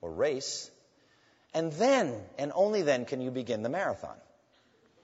or 0.00 0.10
race. 0.10 0.70
And 1.54 1.72
then, 1.72 2.14
and 2.36 2.52
only 2.54 2.82
then, 2.82 3.04
can 3.04 3.20
you 3.20 3.30
begin 3.30 3.62
the 3.62 3.68
marathon. 3.68 4.16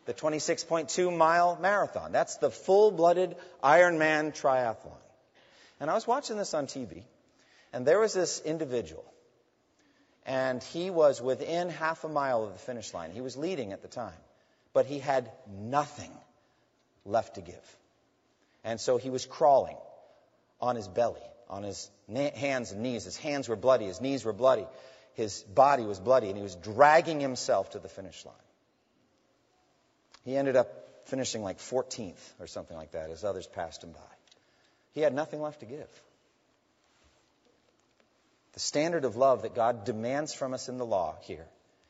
The 0.06 0.14
26.2 0.14 1.16
mile 1.16 1.58
marathon. 1.60 2.12
That's 2.12 2.36
the 2.36 2.50
full 2.50 2.90
blooded 2.90 3.36
Ironman 3.62 4.32
triathlon. 4.32 4.92
And 5.80 5.90
I 5.90 5.94
was 5.94 6.06
watching 6.06 6.36
this 6.36 6.54
on 6.54 6.66
TV, 6.66 7.02
and 7.72 7.86
there 7.86 7.98
was 7.98 8.12
this 8.12 8.40
individual, 8.40 9.04
and 10.24 10.62
he 10.62 10.90
was 10.90 11.20
within 11.20 11.68
half 11.68 12.04
a 12.04 12.08
mile 12.08 12.44
of 12.44 12.52
the 12.52 12.58
finish 12.58 12.94
line. 12.94 13.10
He 13.10 13.20
was 13.20 13.36
leading 13.36 13.72
at 13.72 13.82
the 13.82 13.88
time, 13.88 14.12
but 14.72 14.86
he 14.86 14.98
had 14.98 15.30
nothing 15.60 16.12
left 17.04 17.34
to 17.34 17.40
give. 17.40 17.76
And 18.62 18.80
so 18.80 18.96
he 18.96 19.10
was 19.10 19.26
crawling 19.26 19.76
on 20.60 20.76
his 20.76 20.88
belly, 20.88 21.20
on 21.50 21.62
his 21.62 21.90
hands 22.14 22.72
and 22.72 22.82
knees. 22.82 23.04
His 23.04 23.16
hands 23.16 23.48
were 23.48 23.56
bloody, 23.56 23.86
his 23.86 24.00
knees 24.00 24.24
were 24.24 24.32
bloody, 24.32 24.66
his 25.14 25.42
body 25.42 25.84
was 25.84 25.98
bloody, 25.98 26.28
and 26.28 26.36
he 26.36 26.42
was 26.42 26.54
dragging 26.56 27.20
himself 27.20 27.70
to 27.70 27.78
the 27.78 27.88
finish 27.88 28.24
line. 28.24 28.34
He 30.24 30.36
ended 30.36 30.56
up 30.56 30.68
finishing 31.06 31.42
like 31.42 31.58
14th 31.58 32.32
or 32.40 32.46
something 32.46 32.76
like 32.76 32.92
that 32.92 33.10
as 33.10 33.24
others 33.24 33.46
passed 33.46 33.84
him 33.84 33.92
by. 33.92 34.00
He 34.92 35.00
had 35.00 35.14
nothing 35.14 35.40
left 35.40 35.60
to 35.60 35.66
give. 35.66 35.88
The 38.54 38.60
standard 38.60 39.04
of 39.04 39.16
love 39.16 39.42
that 39.42 39.54
God 39.54 39.84
demands 39.84 40.32
from 40.32 40.54
us 40.54 40.68
in 40.68 40.78
the 40.78 40.86
law 40.86 41.16
here 41.22 41.46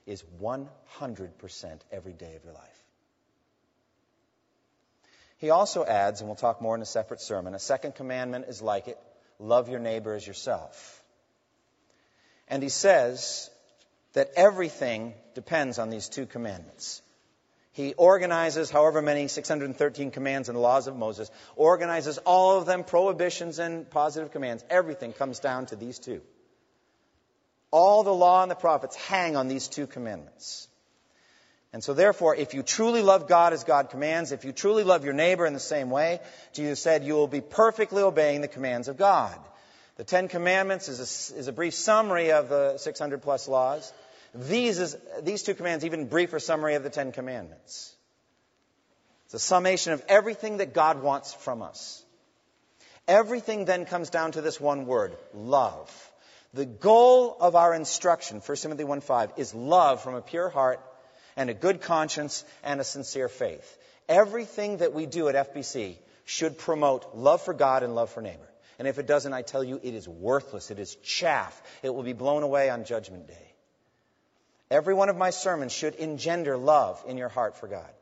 is 0.06 0.24
100% 0.42 1.80
every 1.92 2.12
day 2.12 2.34
of 2.36 2.44
your 2.44 2.54
life. 2.54 2.84
He 5.38 5.50
also 5.50 5.84
adds, 5.84 6.20
and 6.20 6.28
we'll 6.28 6.36
talk 6.36 6.62
more 6.62 6.74
in 6.74 6.80
a 6.80 6.86
separate 6.86 7.20
sermon, 7.20 7.54
a 7.54 7.58
second 7.58 7.94
commandment 7.94 8.46
is 8.48 8.62
like 8.62 8.88
it 8.88 8.98
love 9.38 9.68
your 9.68 9.80
neighbor 9.80 10.14
as 10.14 10.26
yourself. 10.26 11.02
And 12.48 12.62
he 12.62 12.68
says 12.68 13.50
that 14.14 14.32
everything 14.36 15.12
depends 15.34 15.78
on 15.78 15.90
these 15.90 16.08
two 16.08 16.24
commandments. 16.24 17.02
He 17.74 17.92
organizes 17.94 18.70
however 18.70 19.02
many 19.02 19.26
613 19.26 20.12
commands 20.12 20.48
and 20.48 20.56
laws 20.56 20.86
of 20.86 20.96
Moses, 20.96 21.28
organizes 21.56 22.18
all 22.18 22.56
of 22.56 22.66
them, 22.66 22.84
prohibitions 22.84 23.58
and 23.58 23.90
positive 23.90 24.30
commands. 24.30 24.64
Everything 24.70 25.12
comes 25.12 25.40
down 25.40 25.66
to 25.66 25.76
these 25.76 25.98
two. 25.98 26.22
All 27.72 28.04
the 28.04 28.14
law 28.14 28.42
and 28.42 28.50
the 28.50 28.54
prophets 28.54 28.94
hang 28.94 29.34
on 29.36 29.48
these 29.48 29.66
two 29.66 29.88
commandments. 29.88 30.68
And 31.72 31.82
so 31.82 31.94
therefore, 31.94 32.36
if 32.36 32.54
you 32.54 32.62
truly 32.62 33.02
love 33.02 33.26
God 33.26 33.52
as 33.52 33.64
God 33.64 33.90
commands, 33.90 34.30
if 34.30 34.44
you 34.44 34.52
truly 34.52 34.84
love 34.84 35.04
your 35.04 35.12
neighbor 35.12 35.44
in 35.44 35.52
the 35.52 35.58
same 35.58 35.90
way, 35.90 36.20
Jesus 36.52 36.78
said 36.78 37.02
you 37.02 37.14
will 37.14 37.26
be 37.26 37.40
perfectly 37.40 38.04
obeying 38.04 38.40
the 38.40 38.46
commands 38.46 38.86
of 38.86 38.96
God. 38.96 39.36
The 39.96 40.04
Ten 40.04 40.28
Commandments 40.28 40.88
is 40.88 41.00
a, 41.00 41.38
is 41.38 41.48
a 41.48 41.52
brief 41.52 41.74
summary 41.74 42.30
of 42.30 42.48
the 42.48 42.78
600 42.78 43.22
plus 43.22 43.48
laws. 43.48 43.92
These, 44.34 44.80
is, 44.80 44.96
these 45.22 45.42
two 45.42 45.54
commands, 45.54 45.84
even 45.84 46.06
briefer 46.06 46.40
summary 46.40 46.74
of 46.74 46.82
the 46.82 46.90
Ten 46.90 47.12
Commandments. 47.12 47.94
It's 49.26 49.34
a 49.34 49.38
summation 49.38 49.92
of 49.92 50.04
everything 50.08 50.56
that 50.56 50.74
God 50.74 51.02
wants 51.02 51.32
from 51.32 51.62
us. 51.62 52.04
Everything 53.06 53.64
then 53.64 53.84
comes 53.84 54.10
down 54.10 54.32
to 54.32 54.40
this 54.40 54.60
one 54.60 54.86
word, 54.86 55.16
love. 55.34 56.10
The 56.52 56.66
goal 56.66 57.36
of 57.40 57.54
our 57.54 57.74
instruction, 57.74 58.40
1 58.40 58.56
Timothy 58.56 58.84
1.5, 58.84 59.38
is 59.38 59.54
love 59.54 60.02
from 60.02 60.14
a 60.14 60.22
pure 60.22 60.48
heart 60.48 60.80
and 61.36 61.50
a 61.50 61.54
good 61.54 61.80
conscience 61.82 62.44
and 62.62 62.80
a 62.80 62.84
sincere 62.84 63.28
faith. 63.28 63.78
Everything 64.08 64.78
that 64.78 64.92
we 64.92 65.06
do 65.06 65.28
at 65.28 65.52
FBC 65.52 65.96
should 66.24 66.58
promote 66.58 67.14
love 67.14 67.42
for 67.42 67.54
God 67.54 67.82
and 67.82 67.94
love 67.94 68.10
for 68.10 68.20
neighbor. 68.20 68.48
And 68.78 68.88
if 68.88 68.98
it 68.98 69.06
doesn't, 69.06 69.32
I 69.32 69.42
tell 69.42 69.62
you, 69.62 69.78
it 69.82 69.94
is 69.94 70.08
worthless. 70.08 70.70
It 70.70 70.78
is 70.78 70.96
chaff. 70.96 71.60
It 71.82 71.94
will 71.94 72.02
be 72.02 72.12
blown 72.12 72.42
away 72.42 72.70
on 72.70 72.84
Judgment 72.84 73.28
Day. 73.28 73.53
Every 74.74 74.92
one 74.92 75.08
of 75.08 75.16
my 75.16 75.30
sermons 75.30 75.70
should 75.70 75.94
engender 75.94 76.56
love 76.56 77.00
in 77.06 77.16
your 77.16 77.28
heart 77.28 77.56
for 77.56 77.68
God 77.68 77.92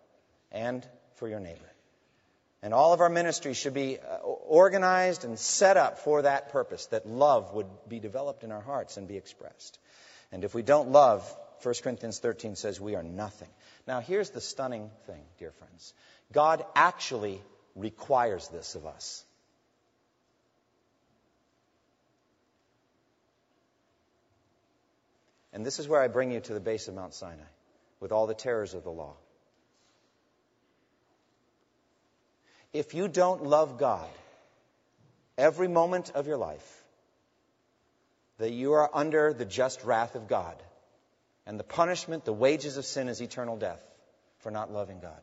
and 0.50 0.88
for 1.16 1.28
your 1.28 1.38
neighbor. 1.38 1.70
And 2.62 2.72
all 2.72 2.94
of 2.94 3.02
our 3.02 3.11
ministries 3.11 3.58
should 3.58 3.74
be 3.74 3.98
uh, 3.98 4.16
organized 4.20 5.26
and 5.26 5.38
set 5.38 5.76
up 5.76 5.98
for 5.98 6.22
that 6.22 6.50
purpose, 6.50 6.87
that 6.87 7.06
love 7.06 7.52
would 7.52 7.66
be 7.90 8.00
developed 8.00 8.42
in 8.42 8.50
our 8.50 8.62
hearts 8.62 8.96
and 8.96 9.06
be 9.06 9.18
expressed. 9.18 9.78
And 10.30 10.44
if 10.44 10.54
we 10.54 10.62
don't 10.62 10.92
love, 10.92 11.30
1 11.62 11.74
Corinthians 11.82 12.20
13 12.20 12.56
says 12.56 12.80
we 12.80 12.94
are 12.94 13.02
nothing. 13.02 13.50
Now, 13.87 14.00
here's 14.00 14.30
the 14.30 14.40
stunning 14.40 14.90
thing, 15.06 15.24
dear 15.38 15.50
friends 15.50 15.92
God 16.32 16.64
actually 16.74 17.42
requires 17.76 18.48
this 18.48 18.76
of 18.76 18.87
us. 18.87 19.24
And 25.52 25.66
this 25.66 25.78
is 25.78 25.86
where 25.86 26.00
I 26.00 26.08
bring 26.08 26.32
you 26.32 26.40
to 26.40 26.54
the 26.54 26.60
base 26.60 26.88
of 26.88 26.94
Mount 26.94 27.14
Sinai 27.14 27.50
with 28.00 28.12
all 28.12 28.26
the 28.26 28.34
terrors 28.34 28.74
of 28.74 28.84
the 28.84 28.90
law. 28.90 29.14
If 32.72 32.94
you 32.94 33.06
don't 33.06 33.44
love 33.44 33.78
God 33.78 34.08
every 35.36 35.68
moment 35.68 36.12
of 36.14 36.26
your 36.26 36.38
life, 36.38 36.82
that 38.38 38.52
you 38.52 38.72
are 38.72 38.90
under 38.92 39.32
the 39.32 39.44
just 39.44 39.84
wrath 39.84 40.14
of 40.14 40.26
God. 40.26 40.60
And 41.46 41.60
the 41.60 41.64
punishment, 41.64 42.24
the 42.24 42.32
wages 42.32 42.76
of 42.76 42.84
sin 42.84 43.08
is 43.08 43.20
eternal 43.20 43.56
death 43.56 43.80
for 44.38 44.50
not 44.50 44.72
loving 44.72 45.00
God. 45.00 45.20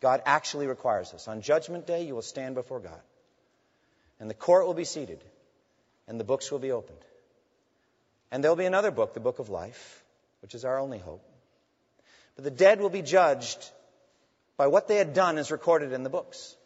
God 0.00 0.22
actually 0.26 0.66
requires 0.66 1.12
us. 1.12 1.26
On 1.28 1.40
Judgment 1.40 1.86
Day, 1.86 2.04
you 2.04 2.14
will 2.14 2.22
stand 2.22 2.54
before 2.54 2.80
God. 2.80 3.00
And 4.20 4.28
the 4.28 4.34
court 4.34 4.66
will 4.66 4.74
be 4.74 4.84
seated. 4.84 5.22
And 6.06 6.20
the 6.20 6.24
books 6.24 6.52
will 6.52 6.58
be 6.58 6.72
opened. 6.72 7.00
And 8.30 8.42
there 8.42 8.50
will 8.50 8.56
be 8.56 8.66
another 8.66 8.90
book, 8.90 9.14
the 9.14 9.20
book 9.20 9.38
of 9.38 9.48
life, 9.48 10.04
which 10.42 10.54
is 10.54 10.64
our 10.64 10.78
only 10.78 10.98
hope. 10.98 11.24
But 12.36 12.44
the 12.44 12.50
dead 12.50 12.80
will 12.80 12.90
be 12.90 13.02
judged 13.02 13.70
by 14.56 14.66
what 14.66 14.88
they 14.88 14.96
had 14.96 15.14
done 15.14 15.38
as 15.38 15.50
recorded 15.50 15.92
in 15.92 16.02
the 16.02 16.10
books. 16.10 16.56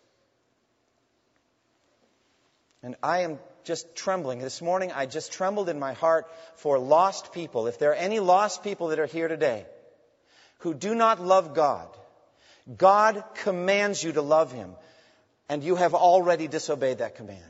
And 2.83 2.97
I 3.03 3.21
am 3.21 3.39
just 3.65 3.95
trembling. 3.95 4.41
This 4.41 4.61
morning, 4.61 4.91
I 4.93 5.07
just 5.07 5.33
trembled 5.33 5.69
in 5.69 5.79
my 5.79 5.93
heart 5.93 6.27
for 6.57 6.79
lost 6.79 7.33
people. 7.33 7.69
If 7.69 7.79
there 7.79 7.91
are 7.91 7.95
any 7.95 8.19
lost 8.19 8.65
people 8.65 8.89
that 8.89 8.99
are 8.99 9.07
here 9.07 9.29
today 9.29 9.65
who 10.59 10.75
do 10.75 10.95
not 10.95 11.21
love 11.21 11.55
God, 11.55 11.89
God 12.77 13.23
commands 13.35 14.03
you 14.03 14.13
to 14.13 14.23
love 14.23 14.53
Him, 14.53 14.75
and 15.49 15.63
you 15.63 15.77
have 15.77 15.95
already 15.95 16.49
disobeyed 16.49 16.99
that 16.99 17.17
command. 17.17 17.41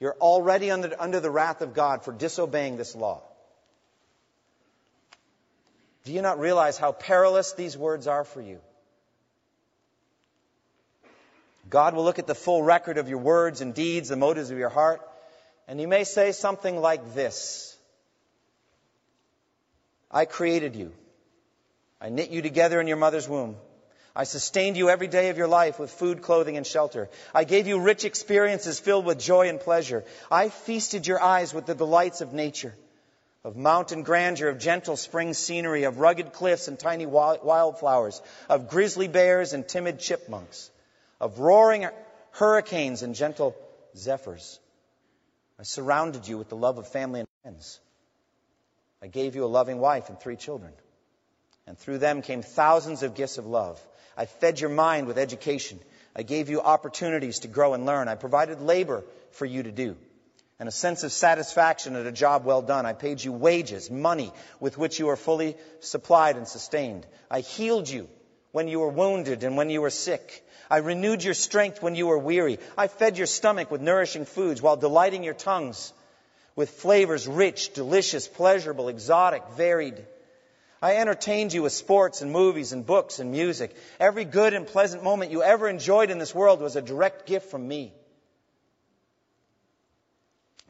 You're 0.00 0.16
already 0.20 0.70
under, 0.70 0.94
under 0.98 1.20
the 1.20 1.30
wrath 1.30 1.60
of 1.60 1.74
God 1.74 2.02
for 2.02 2.12
disobeying 2.12 2.76
this 2.76 2.94
law. 2.94 3.22
Do 6.04 6.12
you 6.12 6.22
not 6.22 6.38
realize 6.38 6.78
how 6.78 6.92
perilous 6.92 7.52
these 7.52 7.76
words 7.76 8.06
are 8.06 8.24
for 8.24 8.40
you? 8.40 8.58
God 11.70 11.94
will 11.94 12.04
look 12.04 12.18
at 12.18 12.26
the 12.26 12.34
full 12.34 12.62
record 12.62 12.98
of 12.98 13.08
your 13.08 13.18
words 13.18 13.60
and 13.60 13.72
deeds, 13.72 14.08
the 14.08 14.16
motives 14.16 14.50
of 14.50 14.58
your 14.58 14.68
heart, 14.68 15.00
and 15.68 15.78
He 15.78 15.86
may 15.86 16.04
say 16.04 16.32
something 16.32 16.76
like 16.76 17.14
this 17.14 17.76
I 20.10 20.26
created 20.26 20.76
you. 20.76 20.92
I 22.00 22.10
knit 22.10 22.30
you 22.30 22.42
together 22.42 22.80
in 22.80 22.86
your 22.86 22.96
mother's 22.98 23.28
womb. 23.28 23.56
I 24.14 24.24
sustained 24.24 24.76
you 24.76 24.90
every 24.90 25.06
day 25.06 25.30
of 25.30 25.38
your 25.38 25.48
life 25.48 25.78
with 25.78 25.90
food, 25.90 26.20
clothing, 26.20 26.58
and 26.58 26.66
shelter. 26.66 27.08
I 27.34 27.44
gave 27.44 27.66
you 27.66 27.80
rich 27.80 28.04
experiences 28.04 28.78
filled 28.78 29.06
with 29.06 29.18
joy 29.18 29.48
and 29.48 29.58
pleasure. 29.58 30.04
I 30.30 30.50
feasted 30.50 31.06
your 31.06 31.22
eyes 31.22 31.54
with 31.54 31.64
the 31.64 31.74
delights 31.74 32.20
of 32.20 32.34
nature, 32.34 32.74
of 33.44 33.56
mountain 33.56 34.02
grandeur, 34.02 34.48
of 34.48 34.58
gentle 34.58 34.96
spring 34.96 35.34
scenery, 35.34 35.84
of 35.84 35.98
rugged 35.98 36.32
cliffs 36.32 36.68
and 36.68 36.78
tiny 36.78 37.06
wildflowers, 37.06 38.22
of 38.48 38.68
grizzly 38.68 39.08
bears 39.08 39.52
and 39.52 39.66
timid 39.66 39.98
chipmunks 39.98 40.70
of 41.22 41.38
roaring 41.38 41.86
hurricanes 42.32 43.02
and 43.02 43.14
gentle 43.14 43.54
zephyrs. 43.96 44.58
I 45.58 45.62
surrounded 45.62 46.26
you 46.26 46.36
with 46.36 46.48
the 46.48 46.56
love 46.56 46.78
of 46.78 46.88
family 46.88 47.20
and 47.20 47.28
friends. 47.42 47.78
I 49.00 49.06
gave 49.06 49.36
you 49.36 49.44
a 49.44 49.46
loving 49.46 49.78
wife 49.78 50.08
and 50.08 50.18
three 50.18 50.34
children. 50.34 50.72
And 51.64 51.78
through 51.78 51.98
them 51.98 52.22
came 52.22 52.42
thousands 52.42 53.04
of 53.04 53.14
gifts 53.14 53.38
of 53.38 53.46
love. 53.46 53.80
I 54.16 54.26
fed 54.26 54.58
your 54.58 54.70
mind 54.70 55.06
with 55.06 55.16
education. 55.16 55.78
I 56.14 56.24
gave 56.24 56.50
you 56.50 56.60
opportunities 56.60 57.40
to 57.40 57.48
grow 57.48 57.72
and 57.72 57.86
learn. 57.86 58.08
I 58.08 58.16
provided 58.16 58.60
labor 58.60 59.04
for 59.30 59.46
you 59.46 59.62
to 59.62 59.70
do 59.70 59.96
and 60.62 60.68
a 60.68 60.70
sense 60.70 61.02
of 61.02 61.10
satisfaction 61.10 61.96
at 61.96 62.06
a 62.06 62.12
job 62.12 62.44
well 62.44 62.62
done. 62.62 62.86
I 62.86 62.92
paid 62.92 63.24
you 63.24 63.32
wages, 63.32 63.90
money 63.90 64.32
with 64.60 64.78
which 64.78 65.00
you 65.00 65.08
are 65.08 65.16
fully 65.16 65.56
supplied 65.80 66.36
and 66.36 66.46
sustained. 66.46 67.04
I 67.28 67.40
healed 67.40 67.88
you 67.88 68.08
when 68.52 68.68
you 68.68 68.78
were 68.78 68.88
wounded 68.88 69.42
and 69.42 69.56
when 69.56 69.70
you 69.70 69.80
were 69.80 69.90
sick. 69.90 70.46
I 70.70 70.76
renewed 70.76 71.24
your 71.24 71.34
strength 71.34 71.82
when 71.82 71.96
you 71.96 72.06
were 72.06 72.16
weary. 72.16 72.60
I 72.78 72.86
fed 72.86 73.18
your 73.18 73.26
stomach 73.26 73.72
with 73.72 73.80
nourishing 73.80 74.24
foods 74.24 74.62
while 74.62 74.76
delighting 74.76 75.24
your 75.24 75.34
tongues 75.34 75.92
with 76.54 76.70
flavors 76.70 77.26
rich, 77.26 77.72
delicious, 77.72 78.28
pleasurable, 78.28 78.88
exotic, 78.88 79.42
varied. 79.56 80.06
I 80.80 80.94
entertained 80.98 81.52
you 81.52 81.62
with 81.62 81.72
sports 81.72 82.22
and 82.22 82.30
movies 82.30 82.72
and 82.72 82.86
books 82.86 83.18
and 83.18 83.32
music. 83.32 83.74
Every 83.98 84.24
good 84.24 84.54
and 84.54 84.64
pleasant 84.64 85.02
moment 85.02 85.32
you 85.32 85.42
ever 85.42 85.68
enjoyed 85.68 86.10
in 86.10 86.18
this 86.18 86.32
world 86.32 86.60
was 86.60 86.76
a 86.76 86.82
direct 86.82 87.26
gift 87.26 87.50
from 87.50 87.66
me. 87.66 87.92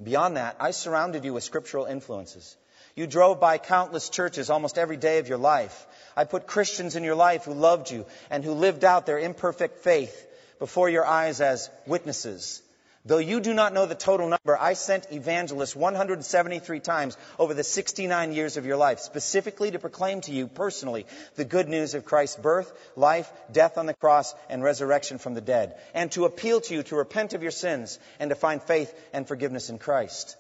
Beyond 0.03 0.37
that, 0.37 0.57
I 0.59 0.71
surrounded 0.71 1.25
you 1.25 1.35
with 1.35 1.45
scriptural 1.45 1.87
influences. 1.87 2.57
You 2.95 3.07
drove 3.07 3.41
by 3.41 3.59
countless 3.59 4.09
churches 4.09 4.51
almost 4.51 4.77
every 4.77 4.97
day 4.97 5.19
of 5.19 5.29
your 5.29 5.39
life. 5.39 5.87
I 6.17 6.25
put 6.25 6.47
Christians 6.47 6.97
in 6.97 7.05
your 7.05 7.15
life 7.15 7.45
who 7.45 7.55
loved 7.55 7.91
you 7.91 8.05
and 8.31 8.45
who 8.45 8.53
lived 8.53 8.85
out 8.85 9.07
their 9.07 9.19
imperfect 9.19 9.79
faith 9.79 10.27
before 10.59 10.89
your 10.89 11.07
eyes 11.07 11.41
as 11.41 11.71
witnesses. 11.87 12.63
Though 13.05 13.19
you 13.19 13.41
do 13.41 13.53
not 13.53 13.73
know 13.73 13.87
the 13.87 13.97
total 13.97 14.29
number, 14.29 14.57
I 14.57 14.75
sent 14.75 15.11
evangelists 15.11 15.75
173 15.75 16.79
times 16.79 17.17
over 17.37 17.53
the 17.53 17.65
69 17.65 18.33
years 18.33 18.57
of 18.57 18.65
your 18.65 18.77
life, 18.77 19.01
specifically 19.01 19.73
to 19.73 19.81
proclaim 19.81 20.21
to 20.23 20.33
you 20.33 20.47
personally 20.47 21.07
the 21.35 21.45
good 21.45 21.69
news 21.69 21.95
of 21.95 22.05
Christ's 22.05 22.37
birth, 22.37 22.73
life, 22.95 23.31
death 23.51 23.77
on 23.77 23.87
the 23.87 23.95
cross, 23.95 24.33
and 24.49 24.63
resurrection 24.63 25.19
from 25.19 25.35
the 25.35 25.41
dead, 25.41 25.81
and 25.95 26.13
to 26.13 26.27
appeal 26.27 26.61
to 26.61 26.75
you 26.75 26.85
to 26.85 26.97
repent 26.97 27.35
of 27.35 27.43
your 27.43 27.51
sins 27.51 27.99
and 28.21 28.31
to 28.31 28.37
find 28.37 28.63
faith 28.63 28.95
and 29.13 29.27
forgiveness 29.27 29.69
in 29.69 29.79
Christ. 29.79 30.37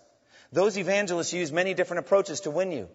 Those 0.52 0.78
evangelists 0.78 1.32
use 1.32 1.50
many 1.50 1.74
different 1.74 2.06
approaches 2.06 2.42
to 2.42 2.52
win 2.52 2.70
you. 2.70 2.88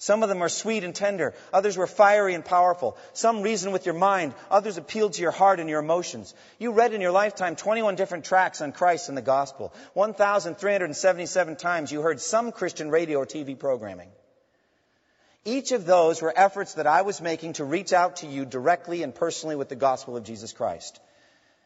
Some 0.00 0.22
of 0.22 0.30
them 0.30 0.42
are 0.42 0.48
sweet 0.48 0.82
and 0.82 0.94
tender. 0.94 1.34
Others 1.52 1.76
were 1.76 1.86
fiery 1.86 2.32
and 2.32 2.42
powerful. 2.42 2.96
Some 3.12 3.42
reason 3.42 3.70
with 3.70 3.84
your 3.84 3.94
mind. 3.94 4.32
Others 4.50 4.78
appealed 4.78 5.12
to 5.12 5.20
your 5.22 5.30
heart 5.30 5.60
and 5.60 5.68
your 5.68 5.78
emotions. 5.78 6.32
You 6.58 6.72
read 6.72 6.94
in 6.94 7.02
your 7.02 7.10
lifetime 7.12 7.54
21 7.54 7.96
different 7.96 8.24
tracts 8.24 8.62
on 8.62 8.72
Christ 8.72 9.10
and 9.10 9.18
the 9.18 9.22
gospel. 9.22 9.74
1,377 9.92 11.56
times 11.56 11.92
you 11.92 12.00
heard 12.00 12.18
some 12.18 12.50
Christian 12.50 12.90
radio 12.90 13.18
or 13.18 13.26
TV 13.26 13.58
programming. 13.58 14.08
Each 15.44 15.72
of 15.72 15.84
those 15.84 16.22
were 16.22 16.32
efforts 16.34 16.74
that 16.74 16.86
I 16.86 17.02
was 17.02 17.20
making 17.20 17.54
to 17.54 17.64
reach 17.66 17.92
out 17.92 18.16
to 18.16 18.26
you 18.26 18.46
directly 18.46 19.02
and 19.02 19.14
personally 19.14 19.56
with 19.56 19.68
the 19.68 19.76
gospel 19.76 20.16
of 20.16 20.24
Jesus 20.24 20.54
Christ. 20.54 20.98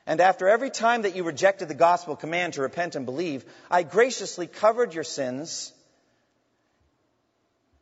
And 0.09 0.20
after 0.20 0.49
every 0.49 0.70
time 0.70 1.03
that 1.03 1.14
you 1.14 1.23
rejected 1.23 1.68
the 1.68 1.75
gospel 1.75 2.16
command 2.16 2.55
to 2.55 2.62
repent 2.62 2.97
and 2.97 3.07
believe, 3.07 3.44
I 3.70 3.85
graciously 3.85 4.49
covered 4.49 4.92
your 4.92 5.05
sins 5.05 5.73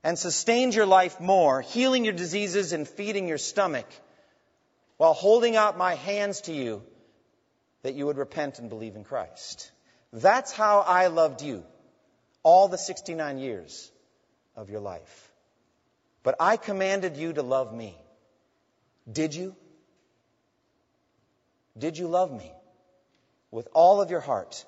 and 0.04 0.18
sustained 0.18 0.74
your 0.74 0.86
life 0.86 1.20
more, 1.20 1.60
healing 1.60 2.04
your 2.04 2.14
diseases 2.14 2.72
and 2.72 2.88
feeding 2.88 3.28
your 3.28 3.38
stomach, 3.38 3.86
while 4.96 5.12
holding 5.14 5.56
out 5.56 5.78
my 5.78 5.94
hands 5.94 6.42
to 6.42 6.52
you 6.52 6.82
that 7.82 7.94
you 7.94 8.06
would 8.06 8.16
repent 8.16 8.58
and 8.58 8.68
believe 8.68 8.96
in 8.96 9.04
Christ. 9.04 9.70
That's 10.12 10.52
how 10.52 10.80
I 10.80 11.06
loved 11.08 11.42
you 11.42 11.64
all 12.42 12.68
the 12.68 12.78
69 12.78 13.38
years 13.38 13.90
of 14.56 14.70
your 14.70 14.80
life. 14.80 15.32
But 16.22 16.36
I 16.38 16.56
commanded 16.56 17.16
you 17.16 17.32
to 17.32 17.42
love 17.42 17.74
me. 17.74 17.96
Did 19.10 19.34
you? 19.34 19.56
Did 21.76 21.98
you 21.98 22.06
love 22.06 22.32
me? 22.32 22.52
With 23.50 23.68
all 23.72 24.00
of 24.00 24.10
your 24.10 24.20
heart, 24.20 24.64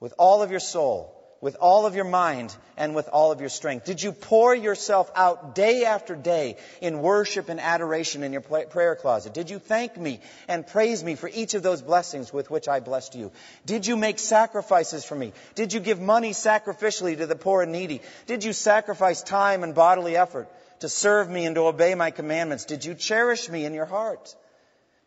with 0.00 0.14
all 0.18 0.42
of 0.42 0.50
your 0.50 0.60
soul, 0.60 1.17
with 1.40 1.56
all 1.60 1.86
of 1.86 1.94
your 1.94 2.04
mind 2.04 2.54
and 2.76 2.94
with 2.94 3.08
all 3.08 3.32
of 3.32 3.40
your 3.40 3.48
strength? 3.48 3.84
Did 3.84 4.02
you 4.02 4.12
pour 4.12 4.54
yourself 4.54 5.10
out 5.14 5.54
day 5.54 5.84
after 5.84 6.16
day 6.16 6.56
in 6.80 7.00
worship 7.00 7.48
and 7.48 7.60
adoration 7.60 8.22
in 8.22 8.32
your 8.32 8.40
prayer 8.40 8.96
closet? 8.96 9.34
Did 9.34 9.50
you 9.50 9.58
thank 9.58 9.96
me 9.96 10.20
and 10.48 10.66
praise 10.66 11.02
me 11.04 11.14
for 11.14 11.28
each 11.28 11.54
of 11.54 11.62
those 11.62 11.82
blessings 11.82 12.32
with 12.32 12.50
which 12.50 12.68
I 12.68 12.80
blessed 12.80 13.14
you? 13.14 13.30
Did 13.66 13.86
you 13.86 13.96
make 13.96 14.18
sacrifices 14.18 15.04
for 15.04 15.14
me? 15.14 15.32
Did 15.54 15.72
you 15.72 15.80
give 15.80 16.00
money 16.00 16.30
sacrificially 16.30 17.16
to 17.16 17.26
the 17.26 17.36
poor 17.36 17.62
and 17.62 17.72
needy? 17.72 18.02
Did 18.26 18.44
you 18.44 18.52
sacrifice 18.52 19.22
time 19.22 19.62
and 19.62 19.74
bodily 19.74 20.16
effort 20.16 20.48
to 20.80 20.88
serve 20.88 21.28
me 21.28 21.46
and 21.46 21.54
to 21.54 21.62
obey 21.62 21.94
my 21.94 22.10
commandments? 22.10 22.64
Did 22.64 22.84
you 22.84 22.94
cherish 22.94 23.48
me 23.48 23.64
in 23.64 23.74
your 23.74 23.86
heart? 23.86 24.34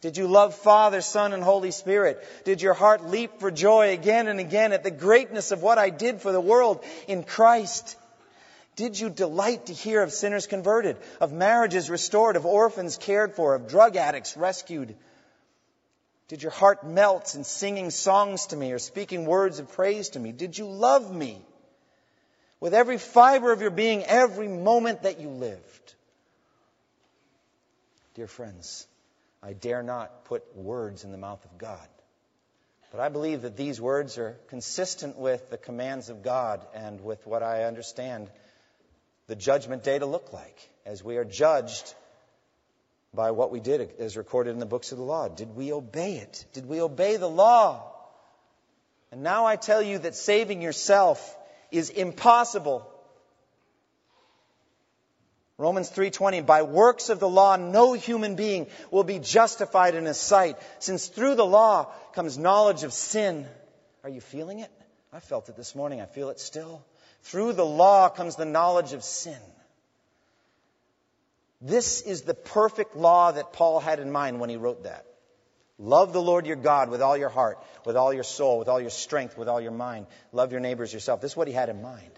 Did 0.02 0.18
you 0.18 0.28
love 0.28 0.56
Father, 0.56 1.02
Son, 1.02 1.32
and 1.32 1.44
Holy 1.44 1.70
Spirit? 1.70 2.28
Did 2.44 2.62
your 2.62 2.74
heart 2.74 3.06
leap 3.06 3.40
for 3.40 3.52
joy 3.52 3.94
again 3.94 4.28
and 4.28 4.40
again 4.40 4.74
at 4.74 4.84
the 4.84 4.92
greatness 4.92 5.52
of 5.52 5.62
what 5.62 5.78
I 5.78 5.92
did 5.92 6.22
for 6.22 6.32
the 6.32 6.42
world 6.42 6.84
in 7.08 7.24
Christ? 7.24 7.96
Did 8.76 9.00
you 9.00 9.12
delight 9.12 9.68
to 9.68 9.74
hear 9.74 10.02
of 10.02 10.12
sinners 10.12 10.48
converted, 10.48 10.98
of 11.20 11.32
marriages 11.32 11.90
restored, 11.90 12.36
of 12.36 12.48
orphans 12.48 12.98
cared 12.98 13.36
for, 13.36 13.54
of 13.54 13.68
drug 13.68 13.96
addicts 13.96 14.36
rescued? 14.36 14.96
Did 16.30 16.42
your 16.42 16.52
heart 16.52 16.84
melt 16.84 17.36
in 17.36 17.44
singing 17.44 17.92
songs 17.92 18.48
to 18.48 18.56
me 18.56 18.72
or 18.72 18.80
speaking 18.80 19.26
words 19.26 19.60
of 19.60 19.72
praise 19.74 20.10
to 20.10 20.20
me? 20.20 20.32
Did 20.32 20.58
you 20.58 20.66
love 20.66 21.14
me 21.14 21.42
with 22.60 22.74
every 22.74 22.98
fiber 22.98 23.52
of 23.52 23.62
your 23.62 23.70
being, 23.70 24.04
every 24.04 24.48
moment 24.48 25.04
that 25.04 25.20
you 25.20 25.30
lived? 25.30 25.94
Dear 28.16 28.28
friends, 28.28 28.88
I 29.44 29.54
dare 29.54 29.84
not 29.84 30.26
put 30.26 30.56
words 30.56 31.04
in 31.04 31.12
the 31.12 31.18
mouth 31.18 31.44
of 31.46 31.58
God. 31.58 31.88
But 32.92 33.00
I 33.00 33.10
believe 33.10 33.44
that 33.44 33.56
these 33.56 33.80
words 33.80 34.18
are 34.18 34.38
consistent 34.50 35.18
with 35.18 35.50
the 35.50 35.58
commands 35.58 36.10
of 36.10 36.24
God 36.24 36.66
and 36.74 37.02
with 37.02 37.26
what 37.26 37.42
I 37.42 37.64
understand 37.64 38.30
the 39.28 39.36
judgment 39.36 39.84
day 39.84 39.98
to 39.98 40.06
look 40.06 40.34
like 40.34 40.70
as 40.86 41.04
we 41.04 41.18
are 41.18 41.24
judged 41.24 41.94
by 43.14 43.32
what 43.32 43.50
we 43.50 43.62
did 43.62 43.94
as 44.00 44.18
recorded 44.18 44.52
in 44.52 44.60
the 44.60 44.66
books 44.66 44.92
of 44.92 44.98
the 44.98 45.04
law. 45.04 45.30
Did 45.30 45.56
we 45.56 45.72
obey 45.72 46.18
it? 46.18 46.46
Did 46.54 46.68
we 46.68 46.82
obey 46.82 47.16
the 47.16 47.30
law? 47.30 47.92
And 49.12 49.24
now 49.24 49.46
I 49.46 49.56
tell 49.56 49.82
you 49.82 50.00
that 50.00 50.16
saving 50.16 50.62
yourself 50.62 51.38
is 51.72 51.90
impossible. 51.90 52.91
Romans 55.62 55.92
3:20 55.92 56.44
by 56.44 56.64
works 56.64 57.10
of 57.10 57.20
the 57.20 57.30
law 57.30 57.56
no 57.56 57.94
human 57.94 58.34
being 58.36 58.66
will 58.90 59.04
be 59.04 59.20
justified 59.20 59.94
in 59.94 60.06
his 60.06 60.18
sight 60.18 60.58
since 60.80 61.06
through 61.06 61.36
the 61.36 61.46
law 61.46 61.94
comes 62.14 62.36
knowledge 62.36 62.82
of 62.82 62.92
sin. 62.92 63.48
Are 64.04 64.10
you 64.10 64.22
feeling 64.22 64.58
it? 64.58 64.72
I 65.14 65.20
felt 65.20 65.50
it 65.50 65.56
this 65.56 65.76
morning. 65.76 66.02
I 66.02 66.08
feel 66.08 66.32
it 66.32 66.40
still. 66.40 66.84
Through 67.26 67.54
the 67.54 67.66
law 67.66 68.10
comes 68.10 68.36
the 68.36 68.46
knowledge 68.46 68.94
of 68.94 69.04
sin. 69.04 69.38
This 71.62 72.02
is 72.02 72.24
the 72.24 72.34
perfect 72.34 72.96
law 72.96 73.32
that 73.32 73.54
Paul 73.54 73.80
had 73.80 74.00
in 74.00 74.12
mind 74.12 74.40
when 74.40 74.50
he 74.50 74.58
wrote 74.58 74.86
that. 74.86 75.06
Love 75.78 76.12
the 76.12 76.22
Lord 76.24 76.48
your 76.48 76.56
God 76.56 76.90
with 76.90 77.04
all 77.04 77.16
your 77.16 77.30
heart, 77.30 77.64
with 77.86 77.96
all 77.96 78.12
your 78.12 78.24
soul, 78.24 78.58
with 78.58 78.68
all 78.68 78.82
your 78.82 78.90
strength, 78.90 79.38
with 79.38 79.48
all 79.48 79.62
your 79.62 79.72
mind. 79.72 80.08
Love 80.32 80.52
your 80.52 80.62
neighbors 80.62 80.92
yourself. 80.92 81.22
This 81.22 81.34
is 81.34 81.38
what 81.38 81.48
he 81.48 81.54
had 81.54 81.70
in 81.70 81.84
mind. 81.84 82.12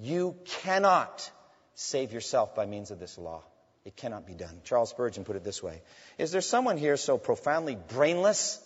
You 0.00 0.36
cannot 0.46 1.30
save 1.82 2.12
yourself 2.12 2.54
by 2.54 2.66
means 2.66 2.90
of 2.90 2.98
this 2.98 3.18
law. 3.18 3.42
It 3.84 3.96
cannot 3.96 4.26
be 4.26 4.34
done. 4.34 4.60
Charles 4.64 4.90
Spurgeon 4.90 5.24
put 5.24 5.36
it 5.36 5.44
this 5.44 5.62
way 5.62 5.82
Is 6.18 6.30
there 6.32 6.40
someone 6.40 6.76
here 6.76 6.96
so 6.96 7.18
profoundly 7.18 7.76
brainless 7.76 8.60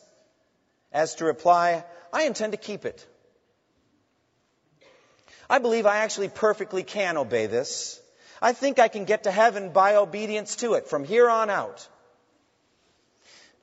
as 0.92 1.16
to 1.16 1.24
reply, 1.24 1.84
I 2.12 2.24
intend 2.24 2.52
to 2.52 2.58
keep 2.58 2.84
it? 2.84 3.06
I 5.48 5.58
believe 5.58 5.86
I 5.86 5.98
actually 5.98 6.28
perfectly 6.28 6.82
can 6.82 7.16
obey 7.16 7.46
this. 7.46 8.00
I 8.42 8.52
think 8.52 8.78
I 8.78 8.88
can 8.88 9.04
get 9.04 9.24
to 9.24 9.30
heaven 9.30 9.70
by 9.70 9.96
obedience 9.96 10.56
to 10.56 10.74
it 10.74 10.88
from 10.88 11.04
here 11.04 11.30
on 11.30 11.50
out. 11.50 11.88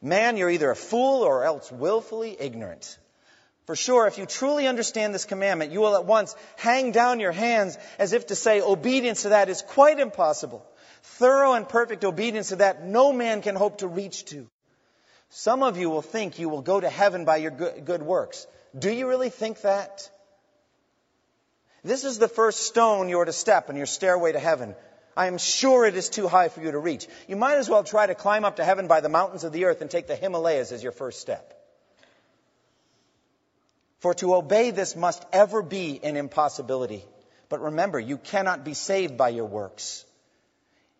Man, 0.01 0.37
you're 0.37 0.49
either 0.49 0.71
a 0.71 0.75
fool 0.75 1.23
or 1.23 1.43
else 1.43 1.71
willfully 1.71 2.35
ignorant. 2.39 2.97
For 3.65 3.75
sure, 3.75 4.07
if 4.07 4.17
you 4.17 4.25
truly 4.25 4.67
understand 4.67 5.15
this 5.15 5.23
commandment, 5.25 5.71
you 5.71 5.79
will 5.79 5.95
at 5.95 6.05
once 6.05 6.35
hang 6.57 6.91
down 6.91 7.21
your 7.21 7.31
hands 7.31 7.77
as 7.97 8.11
if 8.11 8.27
to 8.27 8.35
say 8.35 8.61
obedience 8.61 9.21
to 9.21 9.29
that 9.29 9.47
is 9.47 9.61
quite 9.61 9.99
impossible. 9.99 10.65
Thorough 11.03 11.53
and 11.53 11.67
perfect 11.67 12.03
obedience 12.03 12.49
to 12.49 12.57
that 12.57 12.85
no 12.85 13.13
man 13.13 13.41
can 13.41 13.55
hope 13.55 13.77
to 13.77 13.87
reach 13.87 14.25
to. 14.25 14.47
Some 15.29 15.63
of 15.63 15.77
you 15.77 15.89
will 15.89 16.01
think 16.01 16.39
you 16.39 16.49
will 16.49 16.61
go 16.61 16.79
to 16.79 16.89
heaven 16.89 17.25
by 17.25 17.37
your 17.37 17.51
good 17.51 18.03
works. 18.03 18.45
Do 18.77 18.91
you 18.91 19.07
really 19.07 19.29
think 19.29 19.61
that? 19.61 20.09
This 21.83 22.03
is 22.03 22.19
the 22.19 22.27
first 22.27 22.61
stone 22.61 23.09
you 23.09 23.19
are 23.19 23.25
to 23.25 23.33
step 23.33 23.69
on 23.69 23.75
your 23.75 23.85
stairway 23.85 24.33
to 24.33 24.39
heaven. 24.39 24.75
I 25.15 25.27
am 25.27 25.37
sure 25.37 25.85
it 25.85 25.95
is 25.95 26.09
too 26.09 26.27
high 26.27 26.49
for 26.49 26.61
you 26.61 26.71
to 26.71 26.79
reach. 26.79 27.07
You 27.27 27.35
might 27.35 27.55
as 27.55 27.69
well 27.69 27.83
try 27.83 28.07
to 28.07 28.15
climb 28.15 28.45
up 28.45 28.57
to 28.57 28.63
heaven 28.63 28.87
by 28.87 29.01
the 29.01 29.09
mountains 29.09 29.43
of 29.43 29.53
the 29.53 29.65
earth 29.65 29.81
and 29.81 29.89
take 29.89 30.07
the 30.07 30.15
Himalayas 30.15 30.71
as 30.71 30.83
your 30.83 30.91
first 30.91 31.21
step. 31.21 31.62
For 34.03 34.13
to 34.15 34.35
obey 34.35 34.71
this 34.71 34.97
must 34.97 35.25
ever 35.31 35.61
be 35.61 36.01
an 36.03 36.17
impossibility. 36.17 37.05
But 37.47 37.61
remember, 37.61 37.97
you 37.97 38.17
cannot 38.17 38.65
be 38.65 38.73
saved 38.73 39.15
by 39.15 39.29
your 39.29 39.45
works. 39.45 40.03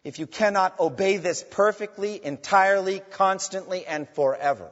If 0.06 0.20
you 0.20 0.26
cannot 0.26 0.80
obey 0.80 1.18
this 1.18 1.44
perfectly, 1.44 2.24
entirely, 2.24 3.02
constantly, 3.12 3.86
and 3.86 4.08
forever. 4.08 4.72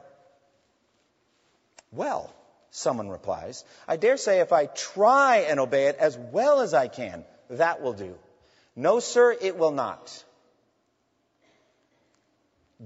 Well, 1.90 2.34
someone 2.70 3.10
replies. 3.10 3.64
I 3.86 3.98
dare 3.98 4.16
say 4.16 4.40
if 4.40 4.50
I 4.50 4.64
try 4.64 5.44
and 5.50 5.60
obey 5.60 5.88
it 5.88 5.96
as 5.96 6.16
well 6.16 6.60
as 6.60 6.72
I 6.72 6.88
can, 6.88 7.26
that 7.50 7.82
will 7.82 7.92
do. 7.92 8.14
No, 8.74 8.98
sir, 9.00 9.36
it 9.38 9.58
will 9.58 9.72
not. 9.72 10.24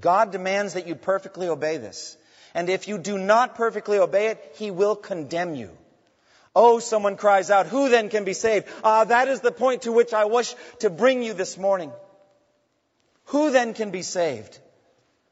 God 0.01 0.33
demands 0.33 0.75
that 0.75 0.89
you 0.89 0.97
perfectly 0.97 1.47
obey 1.47 1.77
this. 1.77 2.17
And 2.57 2.71
if 2.71 2.89
you 2.89 2.97
do 2.97 3.19
not 3.19 3.55
perfectly 3.55 3.99
obey 3.99 4.29
it, 4.29 4.55
He 4.57 4.71
will 4.71 4.97
condemn 4.97 5.55
you. 5.55 5.69
Oh, 6.55 6.79
someone 6.79 7.19
cries 7.19 7.51
out, 7.51 7.67
who 7.67 7.91
then 7.91 8.09
can 8.09 8.25
be 8.25 8.33
saved? 8.33 8.67
Ah, 8.83 9.05
that 9.05 9.29
is 9.29 9.43
the 9.43 9.53
point 9.53 9.83
to 9.83 9.93
which 9.93 10.15
I 10.15 10.25
wish 10.25 10.55
to 10.79 10.89
bring 10.89 11.23
you 11.23 11.35
this 11.35 11.59
morning. 11.59 11.93
Who 13.27 13.51
then 13.51 13.75
can 13.75 13.91
be 13.91 14.01
saved 14.01 14.59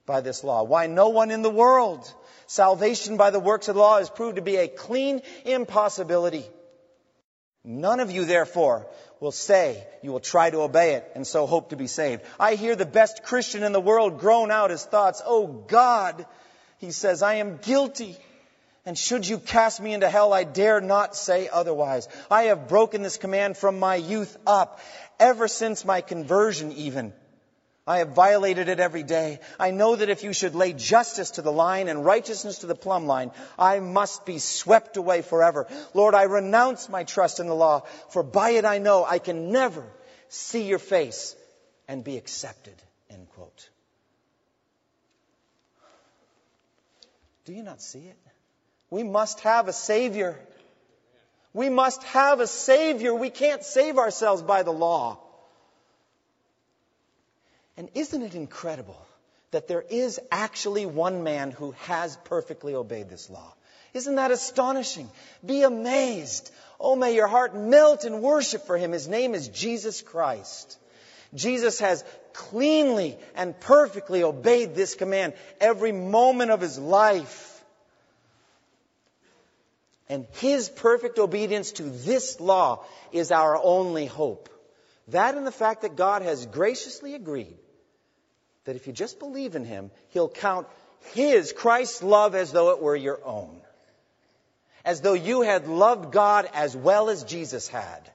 by 0.05 0.21
this 0.21 0.45
law? 0.45 0.65
Why, 0.65 0.87
no 0.87 1.09
one 1.09 1.31
in 1.31 1.41
the 1.41 1.49
world. 1.49 2.13
Salvation 2.47 3.17
by 3.17 3.31
the 3.31 3.41
works 3.41 3.69
of 3.69 3.75
the 3.75 3.81
law 3.81 3.97
is 3.97 4.11
proved 4.11 4.37
to 4.37 4.43
be 4.43 4.57
a 4.57 4.69
clean 4.69 5.23
impossibility. 5.47 6.45
None 7.65 8.01
of 8.01 8.11
you, 8.11 8.27
therefore, 8.27 8.87
will 9.21 9.33
say 9.33 9.83
you 10.03 10.13
will 10.13 10.21
try 10.21 10.51
to 10.51 10.61
obey 10.61 10.97
it 10.97 11.11
and 11.15 11.27
so 11.27 11.47
hope 11.47 11.71
to 11.71 11.77
be 11.77 11.87
saved. 11.87 12.21
I 12.39 12.57
hear 12.57 12.77
the 12.77 12.85
best 12.85 13.23
Christian 13.23 13.63
in 13.63 13.73
the 13.73 13.81
world 13.81 14.21
groan 14.21 14.51
out 14.51 14.69
his 14.69 14.85
thoughts, 14.85 15.23
Oh 15.25 15.47
God, 15.47 16.27
he 16.85 16.93
says, 16.93 17.23
I 17.23 17.35
am 17.35 17.57
guilty. 17.57 18.17
And 18.87 18.99
should 18.99 19.27
you 19.27 19.39
cast 19.39 19.81
me 19.81 19.95
into 19.95 20.11
hell, 20.11 20.33
I 20.33 20.45
dare 20.45 20.81
not 20.81 21.17
say 21.17 21.49
otherwise. 21.49 22.07
I 22.31 22.45
have 22.45 22.69
broken 22.69 23.03
this 23.03 23.17
command 23.17 23.57
from 23.57 23.79
my 23.79 23.97
youth 23.97 24.37
up, 24.47 24.81
ever 25.19 25.49
since 25.49 25.85
my 25.85 26.03
conversion 26.03 26.73
even. 26.73 27.15
I 27.87 27.99
have 27.99 28.11
violated 28.11 28.69
it 28.69 28.81
every 28.81 29.03
day. 29.03 29.41
I 29.59 29.71
know 29.71 29.97
that 29.97 30.09
if 30.09 30.23
you 30.23 30.33
should 30.33 30.55
lay 30.55 30.73
justice 30.73 31.33
to 31.33 31.43
the 31.43 31.53
line 31.53 31.89
and 31.89 32.05
righteousness 32.05 32.59
to 32.61 32.67
the 32.67 32.75
plumb 32.75 33.07
line, 33.07 33.31
I 33.59 33.81
must 33.81 34.25
be 34.25 34.39
swept 34.39 34.97
away 34.97 35.23
forever. 35.23 35.67
Lord, 35.93 36.15
I 36.15 36.23
renounce 36.23 36.89
my 36.89 37.05
trust 37.05 37.41
in 37.41 37.47
the 37.47 37.55
law, 37.55 37.81
for 38.09 38.23
by 38.23 38.51
it 38.51 38.65
I 38.65 38.79
know 38.79 39.05
I 39.05 39.19
can 39.19 39.53
never 39.53 39.85
see 40.29 40.65
your 40.65 40.79
face 40.79 41.37
and 41.89 42.03
be 42.03 42.17
accepted. 42.17 42.75
End 43.11 43.29
quote. 43.35 43.69
Do 47.45 47.53
you 47.53 47.63
not 47.63 47.83
see 47.83 48.01
it? 48.01 48.19
We 48.91 49.03
must 49.03 49.41
have 49.41 49.69
a 49.69 49.73
Savior. 49.73 50.39
We 51.53 51.69
must 51.69 52.03
have 52.05 52.41
a 52.41 52.47
Savior. 52.47 53.15
We 53.15 53.31
can't 53.31 53.63
save 53.63 53.99
ourselves 53.99 54.43
by 54.43 54.63
the 54.63 54.73
law. 54.73 55.19
And 57.77 57.89
isn't 57.95 58.23
it 58.23 58.35
incredible 58.35 59.01
that 59.51 59.69
there 59.69 59.83
is 59.83 60.21
actually 60.31 60.87
one 60.87 61.23
man 61.23 61.51
who 61.51 61.73
has 61.83 62.17
perfectly 62.25 62.75
obeyed 62.75 63.09
this 63.09 63.29
law? 63.29 63.55
Isn't 63.93 64.17
that 64.17 64.31
astonishing? 64.31 65.09
Be 65.45 65.63
amazed. 65.63 66.51
Oh, 66.81 66.97
may 66.97 67.15
your 67.15 67.29
heart 67.29 67.55
melt 67.55 68.05
in 68.05 68.21
worship 68.21 68.67
for 68.67 68.77
him. 68.77 68.93
His 68.93 69.07
name 69.07 69.35
is 69.35 69.49
Jesus 69.49 70.03
Christ. 70.03 70.79
Jesus 71.35 71.81
has 71.81 72.05
cleanly 72.35 73.17
and 73.35 73.59
perfectly 73.59 74.23
obeyed 74.23 74.75
this 74.75 74.95
command 74.95 75.33
every 75.61 75.93
moment 75.93 76.51
of 76.51 76.61
his 76.61 76.79
life. 76.79 77.65
And 80.09 80.27
his 80.33 80.69
perfect 80.69 81.19
obedience 81.19 81.73
to 81.73 81.85
this 81.85 82.39
law 82.39 82.85
is 83.11 83.33
our 83.33 83.57
only 83.57 84.05
hope. 84.05 84.51
That 85.09 85.35
and 85.35 85.47
the 85.47 85.53
fact 85.53 85.83
that 85.83 85.97
God 85.97 86.23
has 86.23 86.45
graciously 86.45 87.15
agreed 87.15 87.57
that 88.65 88.77
if 88.77 88.87
you 88.87 88.93
just 88.93 89.19
believe 89.19 89.57
in 89.57 89.65
Him, 89.65 89.91
He'll 90.11 90.29
count 90.29 90.67
His, 91.13 91.53
Christ's 91.53 92.03
love 92.03 92.35
as 92.35 92.53
though 92.53 92.71
it 92.71 92.83
were 92.83 92.97
your 92.97 93.21
own. 93.25 93.61
As 94.85 95.01
though 95.01 95.15
you 95.15 95.43
had 95.43 95.69
loved 95.69 96.13
God 96.13 96.49
as 96.53 96.77
well 96.77 97.09
as 97.09 97.25
Jesus 97.25 97.69
had. 97.69 98.11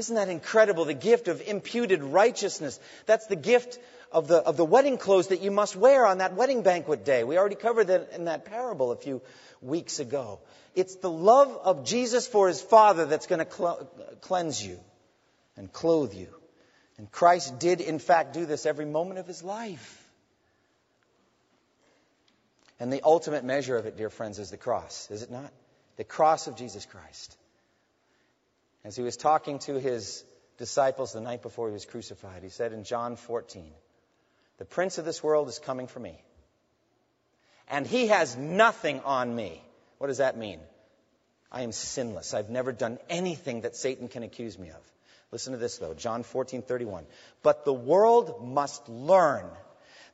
Isn't 0.00 0.16
that 0.16 0.30
incredible? 0.30 0.86
The 0.86 0.94
gift 0.94 1.28
of 1.28 1.42
imputed 1.42 2.02
righteousness. 2.02 2.80
That's 3.04 3.26
the 3.26 3.36
gift 3.36 3.78
of 4.10 4.28
the, 4.28 4.38
of 4.38 4.56
the 4.56 4.64
wedding 4.64 4.96
clothes 4.96 5.28
that 5.28 5.42
you 5.42 5.50
must 5.50 5.76
wear 5.76 6.06
on 6.06 6.18
that 6.18 6.34
wedding 6.34 6.62
banquet 6.62 7.04
day. 7.04 7.22
We 7.22 7.36
already 7.36 7.54
covered 7.54 7.88
that 7.88 8.12
in 8.14 8.24
that 8.24 8.46
parable 8.46 8.92
a 8.92 8.96
few 8.96 9.20
weeks 9.60 10.00
ago. 10.00 10.38
It's 10.74 10.94
the 10.96 11.10
love 11.10 11.54
of 11.64 11.84
Jesus 11.84 12.26
for 12.26 12.48
his 12.48 12.62
Father 12.62 13.04
that's 13.04 13.26
going 13.26 13.44
to 13.44 13.52
cl- 13.52 13.90
cleanse 14.22 14.64
you 14.66 14.80
and 15.58 15.70
clothe 15.70 16.14
you. 16.14 16.28
And 16.96 17.12
Christ 17.12 17.58
did, 17.58 17.82
in 17.82 17.98
fact, 17.98 18.32
do 18.32 18.46
this 18.46 18.64
every 18.64 18.86
moment 18.86 19.20
of 19.20 19.26
his 19.26 19.42
life. 19.42 20.02
And 22.78 22.90
the 22.90 23.02
ultimate 23.04 23.44
measure 23.44 23.76
of 23.76 23.84
it, 23.84 23.98
dear 23.98 24.08
friends, 24.08 24.38
is 24.38 24.50
the 24.50 24.56
cross, 24.56 25.10
is 25.10 25.22
it 25.22 25.30
not? 25.30 25.52
The 25.98 26.04
cross 26.04 26.46
of 26.46 26.56
Jesus 26.56 26.86
Christ. 26.86 27.36
As 28.84 28.96
he 28.96 29.02
was 29.02 29.16
talking 29.16 29.58
to 29.60 29.78
his 29.78 30.24
disciples 30.56 31.12
the 31.12 31.20
night 31.20 31.42
before 31.42 31.68
he 31.68 31.72
was 31.72 31.84
crucified, 31.84 32.42
he 32.42 32.48
said 32.48 32.72
in 32.72 32.84
John 32.84 33.16
14, 33.16 33.72
The 34.58 34.64
prince 34.64 34.98
of 34.98 35.04
this 35.04 35.22
world 35.22 35.48
is 35.48 35.58
coming 35.58 35.86
for 35.86 36.00
me. 36.00 36.22
And 37.68 37.86
he 37.86 38.08
has 38.08 38.36
nothing 38.36 39.00
on 39.00 39.34
me. 39.34 39.62
What 39.98 40.08
does 40.08 40.18
that 40.18 40.36
mean? 40.36 40.60
I 41.52 41.62
am 41.62 41.72
sinless. 41.72 42.34
I've 42.34 42.50
never 42.50 42.72
done 42.72 42.98
anything 43.08 43.62
that 43.62 43.76
Satan 43.76 44.08
can 44.08 44.22
accuse 44.22 44.58
me 44.58 44.70
of. 44.70 44.92
Listen 45.32 45.52
to 45.52 45.58
this 45.58 45.78
though, 45.78 45.94
John 45.94 46.24
14:31. 46.24 47.04
But 47.42 47.64
the 47.64 47.72
world 47.72 48.44
must 48.44 48.88
learn 48.88 49.48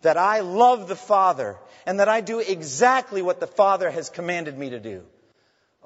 that 0.03 0.17
I 0.17 0.41
love 0.41 0.89
the 0.89 0.97
Father 0.97 1.57
and 1.87 2.01
that 2.01 2.09
I 2.09 2.21
do 2.21 2.39
exactly 2.39 3.23
what 3.23 3.41
the 3.41 3.47
Father 3.47 3.91
has 3.91 4.11
commanded 4.11 4.57
me 4.57 4.71
to 4.71 4.81
do. 4.81 5.05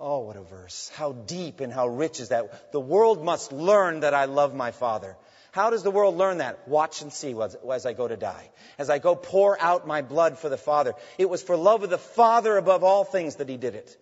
Oh, 0.01 0.21
what 0.21 0.37
a 0.37 0.43
verse. 0.43 0.91
How 0.95 1.13
deep 1.13 1.61
and 1.61 1.71
how 1.71 1.87
rich 1.87 2.21
is 2.21 2.31
that? 2.31 2.73
The 2.73 2.81
world 2.81 3.23
must 3.23 3.53
learn 3.53 4.01
that 4.01 4.15
I 4.15 4.25
love 4.25 4.55
my 4.55 4.71
Father. 4.71 5.15
How 5.53 5.69
does 5.69 5.83
the 5.83 5.91
world 5.91 6.17
learn 6.17 6.39
that? 6.39 6.67
Watch 6.67 7.03
and 7.03 7.13
see 7.13 7.35
as, 7.39 7.85
I 7.85 7.93
go 7.93 8.09
to 8.09 8.17
die. 8.17 8.51
As 8.79 8.89
I 8.89 8.99
go 8.99 9.15
pour 9.15 9.61
out 9.61 9.87
my 9.87 10.01
blood 10.01 10.39
for 10.39 10.49
the 10.49 10.57
Father. 10.57 10.95
It 11.19 11.29
was 11.29 11.43
for 11.43 11.55
love 11.55 11.83
of 11.83 11.91
the 11.91 11.99
Father 11.99 12.57
above 12.57 12.83
all 12.83 13.05
things 13.05 13.37
that 13.37 13.49
he 13.49 13.59
did 13.59 13.75
it. 13.75 13.95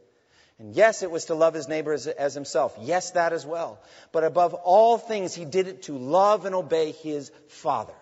And 0.60 0.74
yes, 0.74 1.02
it 1.02 1.10
was 1.10 1.26
to 1.26 1.34
love 1.34 1.54
his 1.54 1.66
neighbor 1.66 1.92
as, 1.92 2.06
as 2.06 2.34
himself. 2.34 2.76
Yes, 2.80 3.12
that 3.12 3.32
as 3.32 3.44
well. 3.44 3.80
But 4.12 4.22
above 4.22 4.54
all 4.54 4.98
things, 4.98 5.34
he 5.34 5.44
did 5.44 5.66
it 5.66 5.82
to 5.84 5.96
love 5.98 6.44
and 6.44 6.54
obey 6.54 6.92
his 6.92 7.32
Father. 7.48 7.94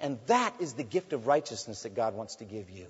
And 0.00 0.18
that 0.26 0.54
is 0.58 0.72
the 0.72 0.84
gift 0.84 1.12
of 1.12 1.26
righteousness 1.26 1.82
that 1.82 1.94
God 1.94 2.14
wants 2.14 2.36
to 2.36 2.44
give 2.44 2.70
you. 2.70 2.86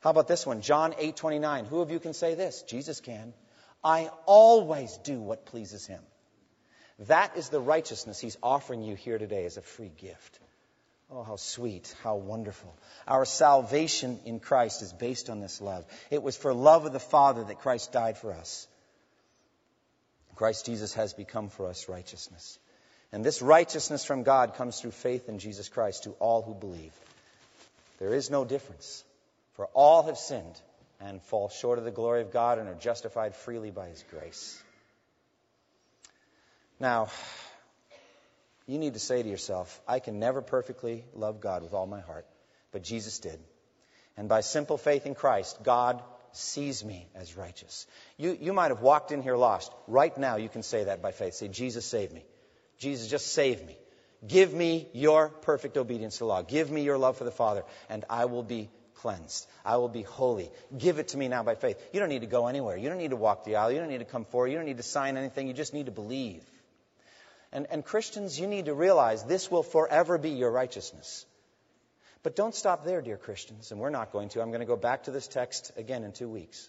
How 0.00 0.10
about 0.10 0.28
this 0.28 0.46
one? 0.46 0.60
John 0.60 0.92
8:29. 0.92 1.66
Who 1.66 1.80
of 1.80 1.90
you 1.90 1.98
can 1.98 2.14
say 2.14 2.34
this? 2.34 2.62
Jesus 2.62 3.00
can. 3.00 3.34
I 3.82 4.10
always 4.26 4.96
do 4.98 5.20
what 5.20 5.46
pleases 5.46 5.86
him. 5.86 6.02
That 7.00 7.36
is 7.36 7.48
the 7.48 7.60
righteousness 7.60 8.18
he's 8.18 8.36
offering 8.42 8.82
you 8.82 8.96
here 8.96 9.18
today 9.18 9.44
as 9.44 9.56
a 9.56 9.62
free 9.62 9.92
gift. 9.96 10.40
Oh, 11.10 11.22
how 11.22 11.36
sweet, 11.36 11.94
how 12.02 12.16
wonderful. 12.16 12.76
Our 13.06 13.24
salvation 13.24 14.20
in 14.24 14.40
Christ 14.40 14.82
is 14.82 14.92
based 14.92 15.30
on 15.30 15.40
this 15.40 15.60
love. 15.60 15.86
It 16.10 16.22
was 16.22 16.36
for 16.36 16.52
love 16.52 16.84
of 16.84 16.92
the 16.92 17.00
Father 17.00 17.44
that 17.44 17.60
Christ 17.60 17.92
died 17.92 18.18
for 18.18 18.32
us. 18.32 18.66
Christ 20.34 20.66
Jesus 20.66 20.94
has 20.94 21.14
become 21.14 21.48
for 21.48 21.66
us 21.68 21.88
righteousness. 21.88 22.58
And 23.10 23.24
this 23.24 23.40
righteousness 23.40 24.04
from 24.04 24.22
God 24.22 24.54
comes 24.54 24.80
through 24.80 24.90
faith 24.90 25.28
in 25.28 25.38
Jesus 25.38 25.68
Christ 25.68 26.04
to 26.04 26.10
all 26.18 26.42
who 26.42 26.54
believe. 26.54 26.92
There 27.98 28.14
is 28.14 28.30
no 28.30 28.44
difference. 28.44 29.02
For 29.58 29.66
all 29.74 30.04
have 30.04 30.16
sinned 30.16 30.54
and 31.00 31.20
fall 31.20 31.48
short 31.48 31.78
of 31.78 31.84
the 31.84 31.90
glory 31.90 32.22
of 32.22 32.30
God 32.30 32.60
and 32.60 32.68
are 32.68 32.76
justified 32.76 33.34
freely 33.34 33.72
by 33.72 33.88
His 33.88 34.04
grace. 34.08 34.62
Now, 36.78 37.08
you 38.68 38.78
need 38.78 38.94
to 38.94 39.00
say 39.00 39.20
to 39.20 39.28
yourself, 39.28 39.80
I 39.88 39.98
can 39.98 40.20
never 40.20 40.42
perfectly 40.42 41.04
love 41.12 41.40
God 41.40 41.64
with 41.64 41.74
all 41.74 41.88
my 41.88 41.98
heart, 41.98 42.24
but 42.70 42.84
Jesus 42.84 43.18
did. 43.18 43.40
And 44.16 44.28
by 44.28 44.42
simple 44.42 44.78
faith 44.78 45.06
in 45.06 45.16
Christ, 45.16 45.58
God 45.64 46.04
sees 46.30 46.84
me 46.84 47.08
as 47.16 47.36
righteous. 47.36 47.88
You, 48.16 48.38
you 48.40 48.52
might 48.52 48.70
have 48.70 48.80
walked 48.80 49.10
in 49.10 49.22
here 49.22 49.36
lost. 49.36 49.72
Right 49.88 50.16
now, 50.16 50.36
you 50.36 50.48
can 50.48 50.62
say 50.62 50.84
that 50.84 51.02
by 51.02 51.10
faith. 51.10 51.34
Say, 51.34 51.48
Jesus, 51.48 51.84
save 51.84 52.12
me. 52.12 52.24
Jesus, 52.78 53.08
just 53.08 53.32
save 53.32 53.66
me. 53.66 53.76
Give 54.24 54.54
me 54.54 54.86
your 54.92 55.30
perfect 55.30 55.76
obedience 55.76 56.14
to 56.14 56.18
the 56.20 56.26
law. 56.26 56.42
Give 56.42 56.70
me 56.70 56.82
your 56.84 56.96
love 56.96 57.16
for 57.16 57.24
the 57.24 57.32
Father, 57.32 57.64
and 57.88 58.04
I 58.08 58.26
will 58.26 58.44
be 58.44 58.70
cleansed. 58.98 59.46
I 59.64 59.76
will 59.76 59.88
be 59.88 60.02
holy. 60.02 60.50
Give 60.76 60.98
it 60.98 61.08
to 61.08 61.16
me 61.16 61.28
now 61.28 61.42
by 61.42 61.54
faith. 61.54 61.82
You 61.92 62.00
don't 62.00 62.08
need 62.08 62.20
to 62.20 62.26
go 62.26 62.46
anywhere. 62.46 62.76
You 62.76 62.88
don't 62.88 62.98
need 62.98 63.10
to 63.10 63.16
walk 63.16 63.44
the 63.44 63.56
aisle. 63.56 63.72
You 63.72 63.78
don't 63.78 63.88
need 63.88 63.98
to 63.98 64.04
come 64.04 64.24
forward. 64.24 64.48
You 64.48 64.56
don't 64.56 64.66
need 64.66 64.76
to 64.78 64.82
sign 64.82 65.16
anything. 65.16 65.48
You 65.48 65.54
just 65.54 65.74
need 65.74 65.86
to 65.86 65.92
believe. 65.92 66.42
And, 67.52 67.66
and 67.70 67.84
Christians, 67.84 68.38
you 68.38 68.46
need 68.46 68.66
to 68.66 68.74
realize 68.74 69.24
this 69.24 69.50
will 69.50 69.62
forever 69.62 70.18
be 70.18 70.30
your 70.30 70.50
righteousness. 70.50 71.24
But 72.22 72.36
don't 72.36 72.54
stop 72.54 72.84
there, 72.84 73.00
dear 73.00 73.16
Christians, 73.16 73.70
and 73.70 73.80
we're 73.80 73.90
not 73.90 74.12
going 74.12 74.28
to. 74.30 74.42
I'm 74.42 74.50
going 74.50 74.60
to 74.60 74.66
go 74.66 74.76
back 74.76 75.04
to 75.04 75.10
this 75.10 75.28
text 75.28 75.72
again 75.76 76.04
in 76.04 76.12
two 76.12 76.28
weeks. 76.28 76.68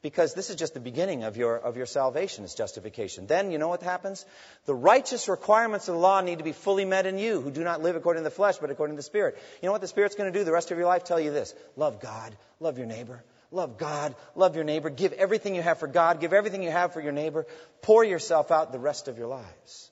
Because 0.00 0.32
this 0.32 0.48
is 0.48 0.54
just 0.54 0.74
the 0.74 0.80
beginning 0.80 1.24
of 1.24 1.36
your, 1.36 1.56
of 1.56 1.76
your 1.76 1.86
salvation, 1.86 2.44
is 2.44 2.54
justification. 2.54 3.26
Then, 3.26 3.50
you 3.50 3.58
know 3.58 3.66
what 3.66 3.82
happens? 3.82 4.24
The 4.66 4.74
righteous 4.74 5.28
requirements 5.28 5.88
of 5.88 5.94
the 5.94 6.00
law 6.00 6.20
need 6.20 6.38
to 6.38 6.44
be 6.44 6.52
fully 6.52 6.84
met 6.84 7.04
in 7.04 7.18
you, 7.18 7.40
who 7.40 7.50
do 7.50 7.64
not 7.64 7.82
live 7.82 7.96
according 7.96 8.22
to 8.22 8.24
the 8.24 8.34
flesh, 8.34 8.58
but 8.58 8.70
according 8.70 8.94
to 8.94 8.98
the 8.98 9.02
Spirit. 9.02 9.36
You 9.60 9.66
know 9.66 9.72
what 9.72 9.80
the 9.80 9.88
Spirit's 9.88 10.14
going 10.14 10.32
to 10.32 10.38
do 10.38 10.44
the 10.44 10.52
rest 10.52 10.70
of 10.70 10.78
your 10.78 10.86
life? 10.86 11.02
Tell 11.02 11.18
you 11.18 11.32
this 11.32 11.52
love 11.76 12.00
God, 12.00 12.36
love 12.60 12.78
your 12.78 12.86
neighbor, 12.86 13.24
love 13.50 13.76
God, 13.76 14.14
love 14.36 14.54
your 14.54 14.64
neighbor, 14.64 14.88
give 14.88 15.12
everything 15.14 15.56
you 15.56 15.62
have 15.62 15.78
for 15.78 15.88
God, 15.88 16.20
give 16.20 16.32
everything 16.32 16.62
you 16.62 16.70
have 16.70 16.92
for 16.92 17.00
your 17.00 17.12
neighbor, 17.12 17.46
pour 17.82 18.04
yourself 18.04 18.52
out 18.52 18.70
the 18.70 18.78
rest 18.78 19.08
of 19.08 19.18
your 19.18 19.26
lives. 19.26 19.90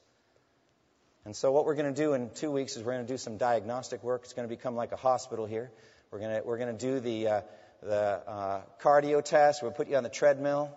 And 1.25 1.35
so, 1.35 1.51
what 1.51 1.67
we're 1.67 1.75
going 1.75 1.93
to 1.93 2.01
do 2.01 2.13
in 2.13 2.31
two 2.31 2.53
weeks 2.53 2.77
is 2.77 2.85
we're 2.85 2.93
going 2.93 3.07
to 3.07 3.13
do 3.13 3.19
some 3.19 3.39
diagnostic 3.39 4.05
work. 4.05 4.21
It's 4.23 4.35
going 4.35 4.49
to 4.49 4.55
become 4.55 4.77
like 4.77 4.93
a 4.93 4.97
hospital 4.97 5.47
here. 5.47 5.73
We're 6.13 6.21
going 6.21 6.37
to, 6.37 6.47
we're 6.47 6.59
going 6.59 6.77
to 6.77 6.87
do 6.87 7.01
the. 7.01 7.29
Uh, 7.29 7.41
the 7.83 8.21
uh, 8.27 8.61
cardio 8.81 9.25
test. 9.25 9.63
We'll 9.63 9.73
put 9.73 9.89
you 9.89 9.97
on 9.97 10.03
the 10.03 10.09
treadmill. 10.09 10.71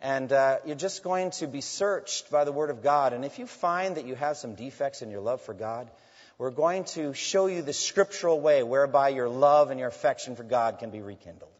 And 0.00 0.32
uh, 0.32 0.58
you're 0.64 0.76
just 0.76 1.02
going 1.02 1.30
to 1.32 1.46
be 1.46 1.60
searched 1.60 2.30
by 2.30 2.44
the 2.44 2.52
Word 2.52 2.70
of 2.70 2.82
God. 2.82 3.12
And 3.12 3.24
if 3.24 3.38
you 3.38 3.46
find 3.46 3.96
that 3.96 4.06
you 4.06 4.14
have 4.14 4.36
some 4.36 4.54
defects 4.54 5.02
in 5.02 5.10
your 5.10 5.20
love 5.20 5.42
for 5.42 5.52
God, 5.52 5.90
we're 6.38 6.50
going 6.50 6.84
to 6.84 7.12
show 7.12 7.46
you 7.46 7.60
the 7.60 7.74
scriptural 7.74 8.40
way 8.40 8.62
whereby 8.62 9.10
your 9.10 9.28
love 9.28 9.70
and 9.70 9.78
your 9.78 9.88
affection 9.88 10.36
for 10.36 10.42
God 10.42 10.78
can 10.78 10.90
be 10.90 11.02
rekindled. 11.02 11.50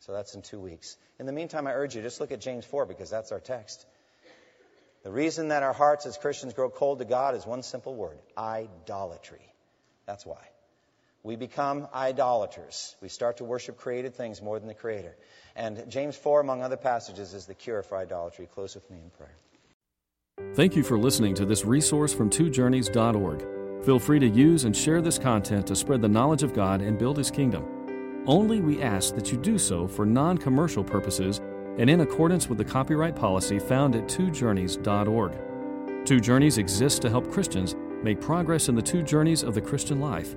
So 0.00 0.12
that's 0.12 0.34
in 0.34 0.42
two 0.42 0.58
weeks. 0.58 0.96
In 1.20 1.26
the 1.26 1.32
meantime, 1.32 1.66
I 1.68 1.72
urge 1.72 1.94
you, 1.94 2.02
just 2.02 2.20
look 2.20 2.32
at 2.32 2.40
James 2.40 2.64
4 2.64 2.86
because 2.86 3.10
that's 3.10 3.30
our 3.30 3.40
text. 3.40 3.86
The 5.04 5.12
reason 5.12 5.48
that 5.48 5.62
our 5.62 5.72
hearts 5.72 6.04
as 6.06 6.16
Christians 6.16 6.54
grow 6.54 6.70
cold 6.70 6.98
to 6.98 7.04
God 7.04 7.36
is 7.36 7.46
one 7.46 7.62
simple 7.62 7.94
word 7.94 8.18
idolatry. 8.36 9.52
That's 10.06 10.26
why 10.26 10.48
we 11.22 11.36
become 11.36 11.88
idolaters. 11.94 12.96
We 13.00 13.08
start 13.08 13.38
to 13.38 13.44
worship 13.44 13.76
created 13.76 14.14
things 14.14 14.40
more 14.40 14.58
than 14.58 14.68
the 14.68 14.74
Creator. 14.74 15.16
And 15.56 15.90
James 15.90 16.16
4, 16.16 16.40
among 16.40 16.62
other 16.62 16.76
passages, 16.76 17.34
is 17.34 17.46
the 17.46 17.54
cure 17.54 17.82
for 17.82 17.98
idolatry. 17.98 18.48
Close 18.54 18.74
with 18.74 18.88
me 18.90 18.98
in 19.02 19.10
prayer. 19.10 19.34
Thank 20.54 20.76
you 20.76 20.84
for 20.84 20.96
listening 20.96 21.34
to 21.34 21.44
this 21.44 21.64
resource 21.64 22.14
from 22.14 22.30
twojourneys.org. 22.30 23.84
Feel 23.84 23.98
free 23.98 24.20
to 24.20 24.28
use 24.28 24.64
and 24.64 24.76
share 24.76 25.00
this 25.00 25.18
content 25.18 25.66
to 25.66 25.76
spread 25.76 26.00
the 26.00 26.08
knowledge 26.08 26.42
of 26.42 26.54
God 26.54 26.80
and 26.80 26.98
build 26.98 27.16
His 27.16 27.30
kingdom. 27.30 28.22
Only 28.26 28.60
we 28.60 28.82
ask 28.82 29.14
that 29.14 29.32
you 29.32 29.38
do 29.38 29.58
so 29.58 29.88
for 29.88 30.06
non 30.06 30.38
commercial 30.38 30.84
purposes 30.84 31.40
and 31.78 31.88
in 31.88 32.00
accordance 32.00 32.48
with 32.48 32.58
the 32.58 32.64
copyright 32.64 33.16
policy 33.16 33.58
found 33.58 33.96
at 33.96 34.04
twojourneys.org. 34.04 36.06
Two 36.06 36.20
Journeys 36.20 36.58
exists 36.58 36.98
to 37.00 37.10
help 37.10 37.30
Christians 37.30 37.74
make 38.02 38.20
progress 38.20 38.68
in 38.68 38.74
the 38.74 38.82
two 38.82 39.02
journeys 39.02 39.42
of 39.42 39.54
the 39.54 39.60
Christian 39.60 40.00
life 40.00 40.36